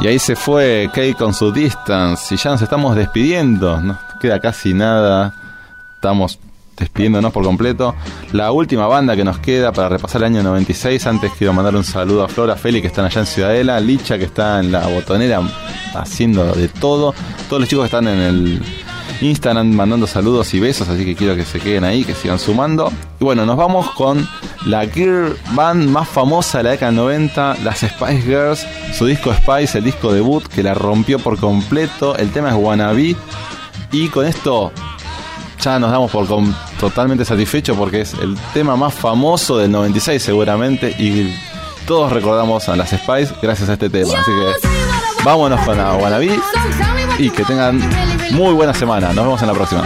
Y 0.00 0.06
ahí 0.06 0.18
se 0.18 0.36
fue 0.36 0.88
Kate 0.92 1.14
con 1.14 1.34
su 1.34 1.50
distance. 1.50 2.34
Y 2.34 2.38
ya 2.38 2.50
nos 2.50 2.62
estamos 2.62 2.94
despidiendo. 2.94 3.80
No 3.80 3.98
queda 4.20 4.38
casi 4.38 4.72
nada. 4.72 5.34
Estamos 5.94 6.38
despidiéndonos 6.76 7.32
por 7.32 7.44
completo. 7.44 7.96
La 8.32 8.52
última 8.52 8.86
banda 8.86 9.16
que 9.16 9.24
nos 9.24 9.38
queda 9.40 9.72
para 9.72 9.88
repasar 9.88 10.20
el 10.22 10.26
año 10.26 10.42
96. 10.44 11.04
Antes 11.06 11.32
quiero 11.36 11.52
mandar 11.52 11.74
un 11.74 11.82
saludo 11.82 12.22
a 12.22 12.28
Flora, 12.28 12.54
Feli 12.54 12.80
que 12.80 12.86
están 12.86 13.06
allá 13.06 13.22
en 13.22 13.26
Ciudadela. 13.26 13.80
Licha 13.80 14.18
que 14.18 14.24
está 14.24 14.60
en 14.60 14.70
la 14.70 14.86
botonera 14.86 15.40
haciendo 15.94 16.44
de 16.44 16.68
todo. 16.68 17.12
Todos 17.48 17.60
los 17.60 17.68
chicos 17.68 17.82
que 17.82 17.96
están 17.96 18.06
en 18.06 18.20
el 18.20 18.62
Instagram 19.20 19.72
mandando 19.72 20.06
saludos 20.06 20.52
y 20.54 20.60
besos. 20.60 20.88
Así 20.88 21.04
que 21.04 21.14
quiero 21.14 21.36
que 21.36 21.44
se 21.44 21.60
queden 21.60 21.84
ahí, 21.84 22.04
que 22.04 22.14
sigan 22.14 22.38
sumando. 22.38 22.92
Y 23.20 23.24
bueno, 23.24 23.46
nos 23.46 23.56
vamos 23.56 23.90
con 23.90 24.28
la 24.66 24.86
girl 24.86 25.36
band 25.52 25.88
más 25.88 26.08
famosa 26.08 26.58
de 26.58 26.64
la 26.64 26.70
década 26.70 26.92
del 26.92 27.00
90, 27.00 27.56
las 27.64 27.78
Spice 27.78 28.22
Girls, 28.22 28.66
su 28.96 29.06
disco 29.06 29.32
Spice, 29.32 29.78
el 29.78 29.84
disco 29.84 30.12
debut 30.12 30.46
que 30.46 30.62
la 30.62 30.74
rompió 30.74 31.18
por 31.18 31.38
completo, 31.38 32.16
el 32.16 32.30
tema 32.30 32.50
es 32.50 32.54
Wannabe 32.56 33.16
y 33.92 34.08
con 34.08 34.26
esto 34.26 34.72
ya 35.60 35.78
nos 35.78 35.90
damos 35.90 36.10
por 36.10 36.26
totalmente 36.78 37.24
satisfechos 37.24 37.76
porque 37.76 38.02
es 38.02 38.14
el 38.14 38.36
tema 38.54 38.76
más 38.76 38.94
famoso 38.94 39.56
del 39.58 39.70
96 39.70 40.22
seguramente 40.22 40.90
y 40.98 41.34
todos 41.86 42.12
recordamos 42.12 42.68
a 42.68 42.76
las 42.76 42.90
Spice 42.90 43.34
gracias 43.42 43.68
a 43.68 43.72
este 43.74 43.90
tema, 43.90 44.12
así 44.18 44.30
que 44.30 44.87
vámonos 45.24 45.60
con 45.60 45.78
Wannabe 45.78 46.38
y 47.18 47.30
que 47.30 47.44
tengan 47.44 47.80
muy 48.32 48.52
buena 48.52 48.74
semana, 48.74 49.08
nos 49.08 49.24
vemos 49.24 49.42
en 49.42 49.48
la 49.48 49.54
próxima. 49.54 49.82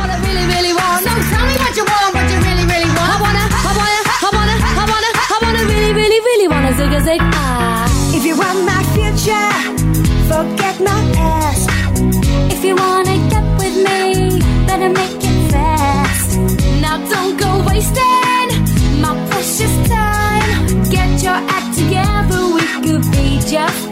If 23.55 23.92